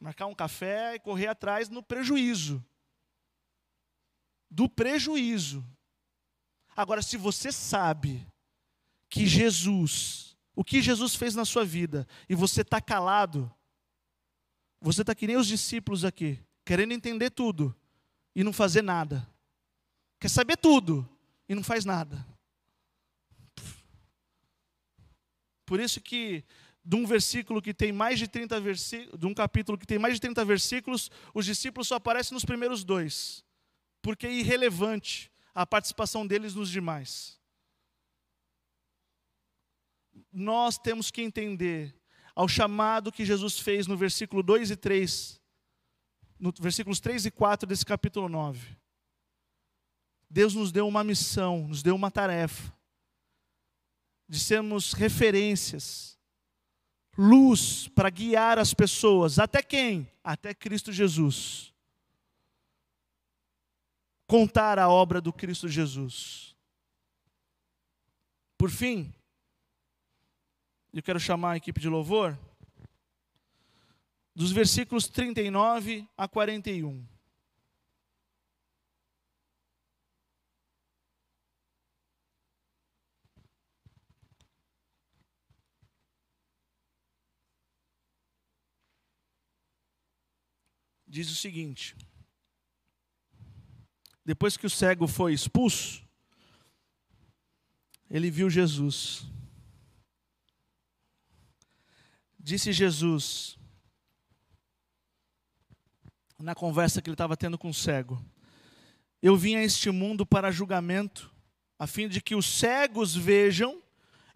marcar 0.05 0.26
um 0.26 0.34
café 0.34 0.96
e 0.96 0.98
correr 0.98 1.28
atrás 1.28 1.70
no 1.70 1.82
prejuízo. 1.82 2.62
Do 4.50 4.68
prejuízo. 4.68 5.64
Agora, 6.76 7.00
se 7.00 7.16
você 7.16 7.50
sabe 7.50 8.26
que 9.09 9.26
Jesus, 9.26 10.36
o 10.55 10.62
que 10.62 10.82
Jesus 10.82 11.14
fez 11.14 11.34
na 11.34 11.46
sua 11.46 11.64
vida, 11.64 12.07
e 12.28 12.34
você 12.34 12.61
está 12.61 12.82
calado, 12.82 13.50
você 14.78 15.00
está 15.00 15.14
que 15.14 15.26
nem 15.26 15.38
os 15.38 15.46
discípulos 15.46 16.05
aqui, 16.05 16.38
querendo 16.66 16.92
entender 16.92 17.30
tudo 17.30 17.74
e 18.34 18.44
não 18.44 18.52
fazer 18.52 18.82
nada. 18.82 19.26
Quer 20.20 20.28
saber 20.28 20.59
tudo 20.59 21.09
e 21.48 21.55
não 21.55 21.64
faz 21.64 21.86
nada. 21.86 22.26
Por 25.64 25.80
isso 25.80 25.98
que 25.98 26.44
de 26.85 26.97
um 26.97 27.07
versículo 27.07 27.62
que 27.62 27.72
tem 27.72 27.91
mais 27.93 28.18
de 28.18 28.28
30 28.28 28.61
versículos, 28.61 29.18
de 29.18 29.26
um 29.26 29.32
capítulo 29.32 29.78
que 29.78 29.87
tem 29.87 29.99
mais 29.99 30.14
de 30.14 30.20
30 30.20 30.45
versículos, 30.45 31.11
os 31.32 31.47
discípulos 31.47 31.89
só 31.89 31.95
aparecem 31.95 32.35
nos 32.35 32.45
primeiros 32.45 32.85
dois, 32.85 33.43
porque 34.03 34.26
é 34.26 34.32
irrelevante 34.32 35.32
a 35.55 35.64
participação 35.64 36.26
deles 36.26 36.55
nos 36.55 36.68
demais. 36.68 37.41
Nós 40.30 40.76
temos 40.76 41.11
que 41.11 41.22
entender 41.22 41.95
ao 42.35 42.49
chamado 42.49 43.12
que 43.12 43.24
Jesus 43.24 43.59
fez 43.59 43.87
no 43.87 43.97
versículo 43.97 44.43
2 44.43 44.72
e 44.72 44.76
3, 44.76 45.41
no 46.39 46.53
versículos 46.61 47.01
3 47.01 47.26
e 47.26 47.30
4 47.30 47.66
desse 47.66 47.87
capítulo 47.87 48.28
9. 48.28 48.76
Deus 50.28 50.55
nos 50.55 50.70
deu 50.70 50.87
uma 50.87 51.05
missão, 51.05 51.68
nos 51.68 51.82
deu 51.82 51.95
uma 51.95 52.11
tarefa 52.11 52.74
de 54.28 54.39
sermos 54.39 54.93
referências 54.93 56.14
luz 57.17 57.89
para 57.89 58.11
guiar 58.11 58.59
as 58.59 58.75
pessoas. 58.75 59.39
Até 59.39 59.62
quem? 59.62 60.11
Até 60.23 60.55
Cristo 60.55 60.93
Jesus. 60.93 61.73
Contar 64.27 64.79
a 64.79 64.89
obra 64.89 65.21
do 65.21 65.33
Cristo 65.33 65.69
Jesus. 65.69 66.55
Por 68.57 68.71
fim, 68.71 69.12
eu 70.93 71.03
quero 71.03 71.21
chamar 71.21 71.53
a 71.53 71.57
equipe 71.57 71.81
de 71.81 71.89
louvor, 71.89 72.39
dos 74.35 74.53
versículos 74.53 75.09
39 75.09 76.09
a 76.17 76.27
41. 76.27 77.14
Diz 91.15 91.31
o 91.31 91.37
seguinte: 91.37 91.97
depois 94.25 94.57
que 94.57 94.67
o 94.67 94.71
cego 94.71 95.07
foi 95.07 95.33
expulso, 95.33 96.05
ele 98.11 98.33
viu 98.33 98.51
Jesus. 98.51 99.25
Disse 102.37 102.73
Jesus, 102.73 103.57
na 106.37 106.53
conversa 106.53 107.01
que 107.01 107.09
ele 107.09 107.15
estava 107.15 107.37
tendo 107.37 107.57
com 107.57 107.71
o 107.71 107.75
cego: 107.75 108.21
Eu 109.23 109.37
vim 109.37 109.55
a 109.55 109.62
este 109.62 109.93
mundo 109.93 110.27
para 110.27 110.51
julgamento, 110.51 111.33
a 111.79 111.87
fim 111.87 112.09
de 112.09 112.21
que 112.21 112.35
os 112.35 112.45
cegos 112.45 113.15
vejam 113.15 113.81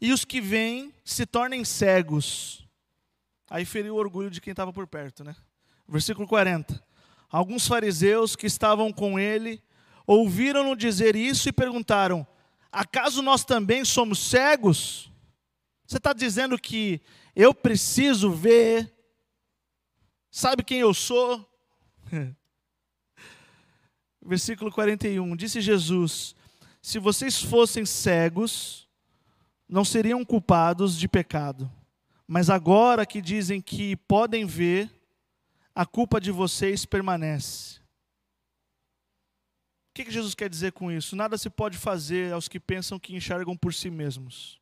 e 0.01 0.13
os 0.13 0.25
que 0.25 0.41
veem 0.41 0.95
se 1.05 1.27
tornem 1.27 1.65
cegos. 1.65 2.65
Aí 3.51 3.65
feriu 3.65 3.97
o 3.97 3.99
orgulho 3.99 4.31
de 4.31 4.41
quem 4.41 4.53
estava 4.53 4.73
por 4.73 4.87
perto, 4.87 5.25
né? 5.25 5.35
Versículo 5.89 6.29
40. 6.29 6.83
Alguns 7.31 7.67
fariseus 7.67 8.37
que 8.37 8.47
estavam 8.47 8.93
com 8.93 9.19
ele 9.19 9.63
ouviram-no 10.07 10.77
dizer 10.77 11.17
isso 11.17 11.49
e 11.49 11.53
perguntaram: 11.53 12.27
Acaso 12.71 13.23
nós 13.23 13.45
também 13.45 13.85
somos 13.85 14.19
cegos? 14.19 15.11
Você 15.87 15.97
está 15.97 16.13
dizendo 16.13 16.59
que 16.59 17.01
eu 17.35 17.55
preciso 17.55 18.31
ver? 18.31 18.93
Sabe 20.31 20.63
quem 20.63 20.81
eu 20.81 20.93
sou? 20.93 21.49
Versículo 24.23 24.71
41. 24.71 25.37
Disse 25.37 25.61
Jesus: 25.61 26.35
Se 26.83 26.99
vocês 26.99 27.43
fossem 27.43 27.87
cegos, 27.87 28.87
não 29.69 29.85
seriam 29.85 30.25
culpados 30.25 30.99
de 30.99 31.09
pecado. 31.09 31.71
Mas 32.27 32.51
agora 32.51 33.07
que 33.07 33.23
dizem 33.23 33.61
que 33.61 33.97
podem 33.97 34.45
ver, 34.45 34.91
a 35.79 35.87
culpa 35.87 36.21
de 36.21 36.33
vocês 36.33 36.85
permanece. 36.85 37.79
O 39.91 39.95
que, 39.95 40.11
Jesus 40.11 40.35
quer 40.35 40.51
dizer 40.51 40.73
com 40.73 40.91
isso? 40.91 41.15
Nada 41.15 41.39
se 41.39 41.49
pode 41.49 41.79
fazer 41.79 42.33
aos 42.33 42.49
que 42.49 42.59
pensam 42.59 42.99
que 42.99 43.15
enxergam 43.15 43.57
por 43.57 43.73
si 43.73 43.89
mesmos. 43.89 44.61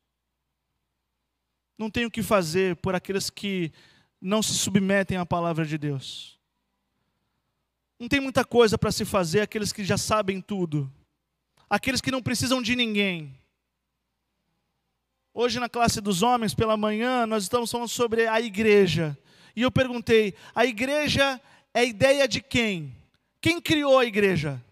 Não 1.75 1.89
tem 1.89 2.05
o 2.05 2.11
que 2.11 2.21
fazer 2.21 2.75
por 2.75 2.93
aqueles 2.93 3.31
que 3.31 3.71
não 4.21 4.43
se 4.43 4.53
submetem 4.53 5.17
à 5.17 5.25
palavra 5.25 5.65
de 5.65 5.75
Deus. 5.75 6.39
Não 7.99 8.07
tem 8.07 8.19
muita 8.19 8.45
coisa 8.45 8.77
para 8.77 8.91
se 8.91 9.03
fazer 9.03 9.41
aqueles 9.41 9.73
que 9.73 9.83
já 9.83 9.97
sabem 9.97 10.39
tudo. 10.39 10.87
Aqueles 11.67 11.99
que 11.99 12.11
não 12.11 12.21
precisam 12.21 12.61
de 12.61 12.75
ninguém. 12.75 13.35
Hoje 15.33 15.59
na 15.59 15.67
classe 15.67 15.99
dos 15.99 16.21
homens, 16.21 16.53
pela 16.53 16.77
manhã, 16.77 17.25
nós 17.25 17.41
estamos 17.41 17.71
falando 17.71 17.89
sobre 17.89 18.27
a 18.27 18.39
igreja. 18.39 19.17
E 19.57 19.63
eu 19.63 19.71
perguntei: 19.71 20.35
a 20.53 20.67
igreja 20.67 21.41
é 21.73 21.83
ideia 21.83 22.27
de 22.27 22.39
quem? 22.39 22.95
Quem 23.41 23.59
criou 23.59 23.97
a 23.97 24.05
igreja? 24.05 24.63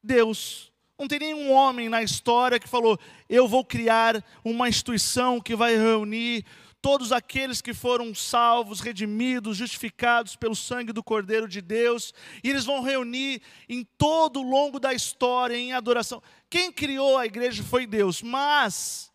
Deus. 0.00 0.70
Não 0.96 1.08
tem 1.08 1.18
nenhum 1.18 1.50
homem 1.50 1.88
na 1.88 2.00
história 2.00 2.60
que 2.60 2.68
falou: 2.68 2.96
eu 3.28 3.48
vou 3.48 3.64
criar 3.64 4.24
uma 4.44 4.68
instituição 4.68 5.40
que 5.40 5.56
vai 5.56 5.76
reunir 5.76 6.44
todos 6.80 7.10
aqueles 7.10 7.60
que 7.60 7.74
foram 7.74 8.14
salvos, 8.14 8.78
redimidos, 8.78 9.56
justificados 9.56 10.36
pelo 10.36 10.54
sangue 10.54 10.92
do 10.92 11.02
Cordeiro 11.02 11.48
de 11.48 11.60
Deus, 11.60 12.14
e 12.44 12.48
eles 12.48 12.64
vão 12.64 12.82
reunir 12.82 13.42
em 13.68 13.84
todo 13.98 14.40
o 14.40 14.48
longo 14.48 14.78
da 14.78 14.94
história 14.94 15.56
em 15.56 15.72
adoração. 15.72 16.22
Quem 16.48 16.70
criou 16.70 17.18
a 17.18 17.26
igreja 17.26 17.64
foi 17.64 17.84
Deus, 17.84 18.22
mas 18.22 19.09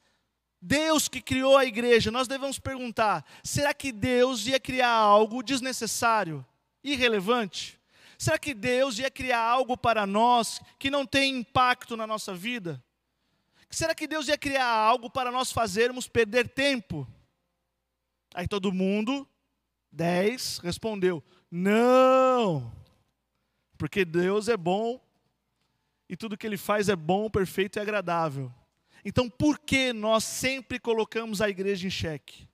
Deus 0.68 1.08
que 1.08 1.22
criou 1.22 1.56
a 1.56 1.64
igreja, 1.64 2.10
nós 2.10 2.28
devemos 2.28 2.58
perguntar: 2.58 3.24
será 3.44 3.72
que 3.72 3.92
Deus 3.92 4.48
ia 4.48 4.60
criar 4.60 4.90
algo 4.90 5.44
desnecessário, 5.44 6.44
irrelevante? 6.84 7.80
Será 8.18 8.40
que 8.40 8.52
Deus 8.52 8.98
ia 8.98 9.12
criar 9.12 9.42
algo 9.42 9.78
para 9.78 10.08
nós 10.08 10.60
que 10.80 10.90
não 10.90 11.06
tem 11.06 11.38
impacto 11.38 11.96
na 11.96 12.08
nossa 12.08 12.34
vida? 12.34 12.84
Será 13.70 13.94
que 13.94 14.08
Deus 14.08 14.28
ia 14.28 14.40
criar 14.40 14.66
algo 14.66 15.08
para 15.08 15.32
nós 15.32 15.52
fazermos 15.52 16.08
perder 16.08 16.50
tempo? 16.50 17.08
Aí 18.34 18.48
todo 18.48 18.72
mundo, 18.72 19.28
dez, 19.92 20.58
respondeu: 20.64 21.24
não, 21.52 22.74
porque 23.78 24.04
Deus 24.04 24.48
é 24.48 24.58
bom 24.58 25.00
e 26.10 26.18
tudo 26.18 26.36
que 26.36 26.48
Ele 26.48 26.58
faz 26.58 26.90
é 26.90 26.96
bom, 26.96 27.30
perfeito 27.30 27.78
e 27.78 27.80
agradável. 27.80 28.52
Então, 29.06 29.30
por 29.30 29.60
que 29.60 29.94
nós 29.94 30.24
sempre 30.24 30.80
colocamos 30.80 31.40
a 31.40 31.48
igreja 31.48 31.86
em 31.86 31.92
xeque? 31.92 32.50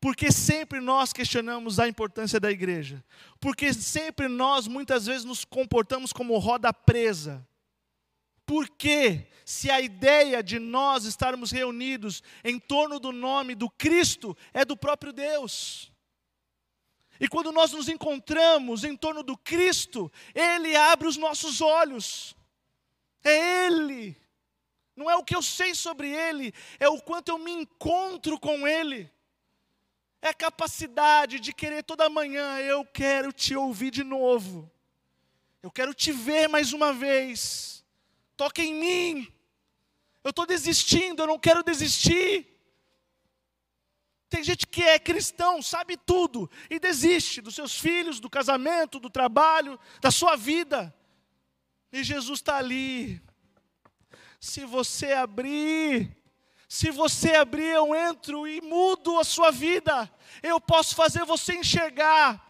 Porque 0.00 0.32
sempre 0.32 0.80
nós 0.80 1.12
questionamos 1.12 1.78
a 1.78 1.86
importância 1.86 2.40
da 2.40 2.50
igreja? 2.50 3.02
Porque 3.38 3.72
sempre 3.72 4.26
nós, 4.26 4.66
muitas 4.66 5.06
vezes, 5.06 5.24
nos 5.24 5.44
comportamos 5.44 6.12
como 6.12 6.36
roda 6.36 6.72
presa? 6.72 7.46
Porque, 8.44 9.28
se 9.44 9.70
a 9.70 9.80
ideia 9.80 10.42
de 10.42 10.58
nós 10.58 11.04
estarmos 11.04 11.52
reunidos 11.52 12.24
em 12.42 12.58
torno 12.58 12.98
do 12.98 13.12
nome 13.12 13.54
do 13.54 13.70
Cristo 13.70 14.36
é 14.52 14.64
do 14.64 14.76
próprio 14.76 15.12
Deus? 15.12 15.92
E 17.20 17.28
quando 17.28 17.52
nós 17.52 17.70
nos 17.70 17.88
encontramos 17.88 18.82
em 18.82 18.96
torno 18.96 19.22
do 19.22 19.38
Cristo, 19.38 20.10
Ele 20.34 20.74
abre 20.74 21.06
os 21.06 21.16
nossos 21.16 21.60
olhos. 21.60 22.36
É 23.22 23.66
Ele 23.68 24.23
não 24.96 25.10
é 25.10 25.16
o 25.16 25.24
que 25.24 25.34
eu 25.34 25.42
sei 25.42 25.74
sobre 25.74 26.08
Ele, 26.10 26.52
é 26.78 26.88
o 26.88 27.00
quanto 27.00 27.30
eu 27.30 27.38
me 27.38 27.50
encontro 27.50 28.38
com 28.38 28.66
Ele. 28.66 29.10
É 30.22 30.28
a 30.28 30.34
capacidade 30.34 31.38
de 31.38 31.52
querer 31.52 31.82
toda 31.82 32.08
manhã, 32.08 32.58
eu 32.58 32.84
quero 32.84 33.32
te 33.32 33.54
ouvir 33.54 33.90
de 33.90 34.02
novo. 34.02 34.70
Eu 35.62 35.70
quero 35.70 35.92
te 35.92 36.12
ver 36.12 36.48
mais 36.48 36.72
uma 36.72 36.92
vez. 36.92 37.84
Toca 38.36 38.62
em 38.62 38.74
mim. 38.74 39.32
Eu 40.22 40.30
estou 40.30 40.46
desistindo, 40.46 41.22
eu 41.22 41.26
não 41.26 41.38
quero 41.38 41.62
desistir. 41.62 42.54
Tem 44.28 44.42
gente 44.42 44.66
que 44.66 44.82
é 44.82 44.98
cristão, 44.98 45.62
sabe 45.62 45.96
tudo 45.96 46.50
e 46.68 46.80
desiste 46.80 47.40
dos 47.40 47.54
seus 47.54 47.78
filhos, 47.78 48.18
do 48.18 48.28
casamento, 48.28 48.98
do 48.98 49.08
trabalho, 49.08 49.78
da 50.00 50.10
sua 50.10 50.36
vida. 50.36 50.94
E 51.92 52.02
Jesus 52.02 52.40
está 52.40 52.56
ali, 52.56 53.22
se 54.44 54.66
você 54.66 55.14
abrir, 55.14 56.14
se 56.68 56.90
você 56.90 57.34
abrir, 57.34 57.70
eu 57.70 57.94
entro 57.94 58.46
e 58.46 58.60
mudo 58.60 59.18
a 59.18 59.24
sua 59.24 59.50
vida. 59.50 60.12
Eu 60.42 60.60
posso 60.60 60.94
fazer 60.94 61.24
você 61.24 61.54
enxergar. 61.54 62.44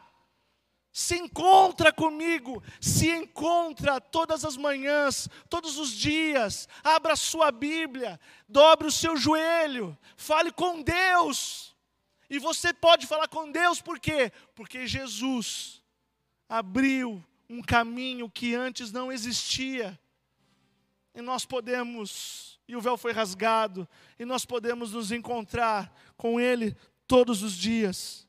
Se 0.93 1.17
encontra 1.17 1.93
comigo, 1.93 2.61
se 2.81 3.09
encontra 3.11 4.01
todas 4.01 4.45
as 4.45 4.57
manhãs, 4.57 5.29
todos 5.49 5.79
os 5.79 5.93
dias. 5.93 6.69
Abra 6.83 7.13
a 7.13 7.17
sua 7.17 7.53
Bíblia, 7.53 8.19
dobre 8.49 8.89
o 8.89 8.93
seu 8.93 9.17
joelho, 9.17 9.97
fale 10.17 10.51
com 10.51 10.83
Deus. 10.83 11.77
E 12.29 12.41
você 12.41 12.73
pode 12.73 13.07
falar 13.07 13.29
com 13.29 13.53
Deus 13.53 13.81
por 13.81 14.01
quê? 14.01 14.33
Porque 14.57 14.85
Jesus 14.85 15.81
abriu 16.49 17.25
um 17.49 17.63
caminho 17.63 18.29
que 18.29 18.53
antes 18.53 18.91
não 18.91 19.13
existia 19.13 19.97
e 21.15 21.23
nós 21.23 21.45
podemos, 21.45 22.59
e 22.67 22.75
o 22.75 22.81
véu 22.81 22.97
foi 22.97 23.13
rasgado, 23.13 23.89
e 24.19 24.25
nós 24.25 24.45
podemos 24.45 24.93
nos 24.93 25.13
encontrar 25.13 25.95
com 26.17 26.41
Ele 26.41 26.77
todos 27.07 27.43
os 27.43 27.53
dias. 27.53 28.27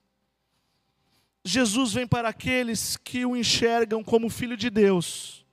Jesus 1.43 1.93
vem 1.93 2.07
para 2.07 2.29
aqueles 2.29 2.97
que 2.97 3.25
o 3.25 3.35
enxergam 3.35 4.03
como 4.03 4.29
Filho 4.29 4.57
de 4.57 4.69
Deus. 4.69 5.45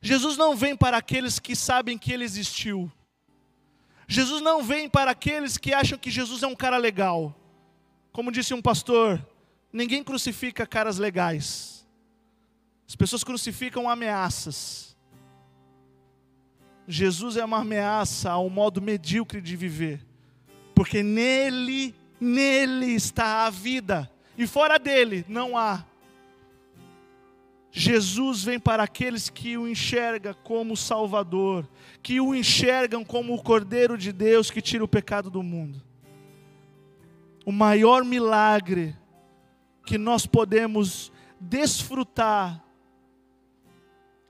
Jesus 0.00 0.36
não 0.36 0.54
vem 0.56 0.76
para 0.76 0.96
aqueles 0.96 1.38
que 1.38 1.56
sabem 1.56 1.98
que 1.98 2.12
Ele 2.12 2.24
existiu. 2.24 2.90
Jesus 4.06 4.40
não 4.40 4.62
vem 4.62 4.88
para 4.88 5.10
aqueles 5.10 5.58
que 5.58 5.74
acham 5.74 5.98
que 5.98 6.10
Jesus 6.10 6.42
é 6.42 6.46
um 6.46 6.54
cara 6.54 6.78
legal. 6.78 7.34
Como 8.10 8.32
disse 8.32 8.54
um 8.54 8.62
pastor, 8.62 9.24
ninguém 9.72 10.02
crucifica 10.02 10.66
caras 10.66 10.98
legais. 10.98 11.86
As 12.88 12.96
pessoas 12.96 13.22
crucificam 13.22 13.88
ameaças. 13.88 14.96
Jesus 16.90 17.36
é 17.36 17.44
uma 17.44 17.58
ameaça 17.58 18.30
ao 18.30 18.48
modo 18.48 18.80
medíocre 18.80 19.42
de 19.42 19.54
viver, 19.54 20.00
porque 20.74 21.02
nele, 21.02 21.94
nele 22.18 22.94
está 22.94 23.44
a 23.44 23.50
vida, 23.50 24.10
e 24.38 24.46
fora 24.46 24.78
dele 24.78 25.22
não 25.28 25.54
há. 25.54 25.84
Jesus 27.70 28.42
vem 28.42 28.58
para 28.58 28.84
aqueles 28.84 29.28
que 29.28 29.58
o 29.58 29.68
enxergam 29.68 30.34
como 30.42 30.74
Salvador, 30.78 31.68
que 32.02 32.22
o 32.22 32.34
enxergam 32.34 33.04
como 33.04 33.34
o 33.34 33.42
Cordeiro 33.42 33.98
de 33.98 34.10
Deus 34.10 34.50
que 34.50 34.62
tira 34.62 34.82
o 34.82 34.88
pecado 34.88 35.28
do 35.28 35.42
mundo. 35.42 35.82
O 37.44 37.52
maior 37.52 38.02
milagre 38.02 38.96
que 39.84 39.98
nós 39.98 40.24
podemos 40.24 41.12
desfrutar 41.38 42.64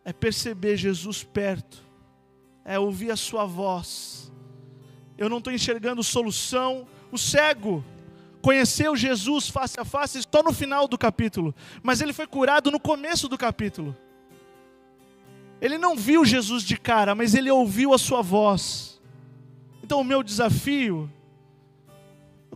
é 0.05 0.13
perceber 0.13 0.77
Jesus 0.77 1.23
perto 1.23 1.88
é 2.69 2.79
ouvir 2.79 3.11
a 3.11 3.17
sua 3.17 3.47
voz. 3.47 4.31
Eu 5.17 5.31
não 5.31 5.39
estou 5.39 5.51
enxergando 5.51 6.05
solução. 6.05 6.87
O 7.11 7.17
cego 7.17 7.83
conheceu 8.43 8.95
Jesus 8.95 9.49
face 9.49 9.81
a 9.81 9.87
face 9.87 10.21
só 10.31 10.43
no 10.43 10.53
final 10.53 10.87
do 10.87 10.99
capítulo, 10.99 11.55
mas 11.83 12.03
ele 12.03 12.13
foi 12.13 12.27
curado 12.27 12.71
no 12.71 12.79
começo 12.79 13.27
do 13.27 13.39
capítulo. 13.39 13.97
Ele 15.63 15.79
não 15.79 15.97
viu 15.97 16.27
Jesus 16.27 16.63
de 16.63 16.77
cara, 16.77 17.15
mas 17.15 17.35
ele 17.35 17.51
ouviu 17.51 17.95
a 17.95 17.99
sua 17.99 18.21
voz. 18.21 19.01
Então, 19.83 20.03
o 20.03 20.05
meu 20.05 20.23
desafio, 20.23 21.11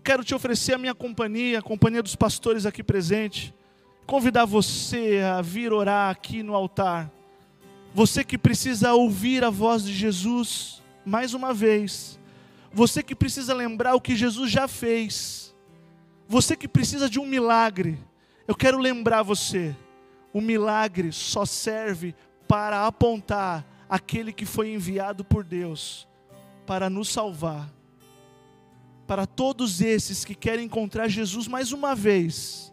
quero 0.04 0.22
te 0.22 0.34
oferecer 0.34 0.74
a 0.74 0.78
minha 0.78 0.94
companhia, 0.94 1.60
a 1.60 1.62
companhia 1.62 2.02
dos 2.02 2.14
pastores 2.14 2.66
aqui 2.66 2.82
presentes, 2.82 3.52
convidar 4.06 4.44
você 4.44 5.20
a 5.20 5.40
vir 5.40 5.72
orar 5.72 6.10
aqui 6.10 6.42
no 6.42 6.54
altar. 6.54 7.10
Você 7.94 8.24
que 8.24 8.38
precisa 8.38 8.94
ouvir 8.94 9.44
a 9.44 9.50
voz 9.50 9.84
de 9.84 9.92
Jesus 9.92 10.82
mais 11.04 11.34
uma 11.34 11.52
vez. 11.52 12.18
Você 12.72 13.02
que 13.02 13.14
precisa 13.14 13.52
lembrar 13.52 13.94
o 13.94 14.00
que 14.00 14.16
Jesus 14.16 14.50
já 14.50 14.66
fez. 14.66 15.54
Você 16.26 16.56
que 16.56 16.66
precisa 16.66 17.08
de 17.08 17.20
um 17.20 17.26
milagre. 17.26 17.98
Eu 18.48 18.54
quero 18.54 18.78
lembrar 18.78 19.22
você. 19.22 19.76
O 20.32 20.40
milagre 20.40 21.12
só 21.12 21.44
serve 21.44 22.14
para 22.48 22.86
apontar 22.86 23.66
aquele 23.88 24.32
que 24.32 24.46
foi 24.46 24.72
enviado 24.72 25.22
por 25.22 25.44
Deus 25.44 26.08
para 26.66 26.88
nos 26.88 27.10
salvar. 27.10 27.70
Para 29.06 29.26
todos 29.26 29.82
esses 29.82 30.24
que 30.24 30.34
querem 30.34 30.64
encontrar 30.64 31.08
Jesus 31.08 31.46
mais 31.46 31.72
uma 31.72 31.94
vez, 31.94 32.72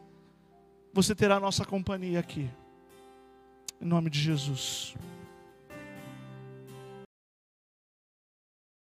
você 0.94 1.14
terá 1.14 1.40
nossa 1.40 1.66
companhia 1.66 2.20
aqui. 2.22 2.50
Em 3.82 3.86
nome 3.86 4.10
de 4.10 4.20
Jesus. 4.20 4.94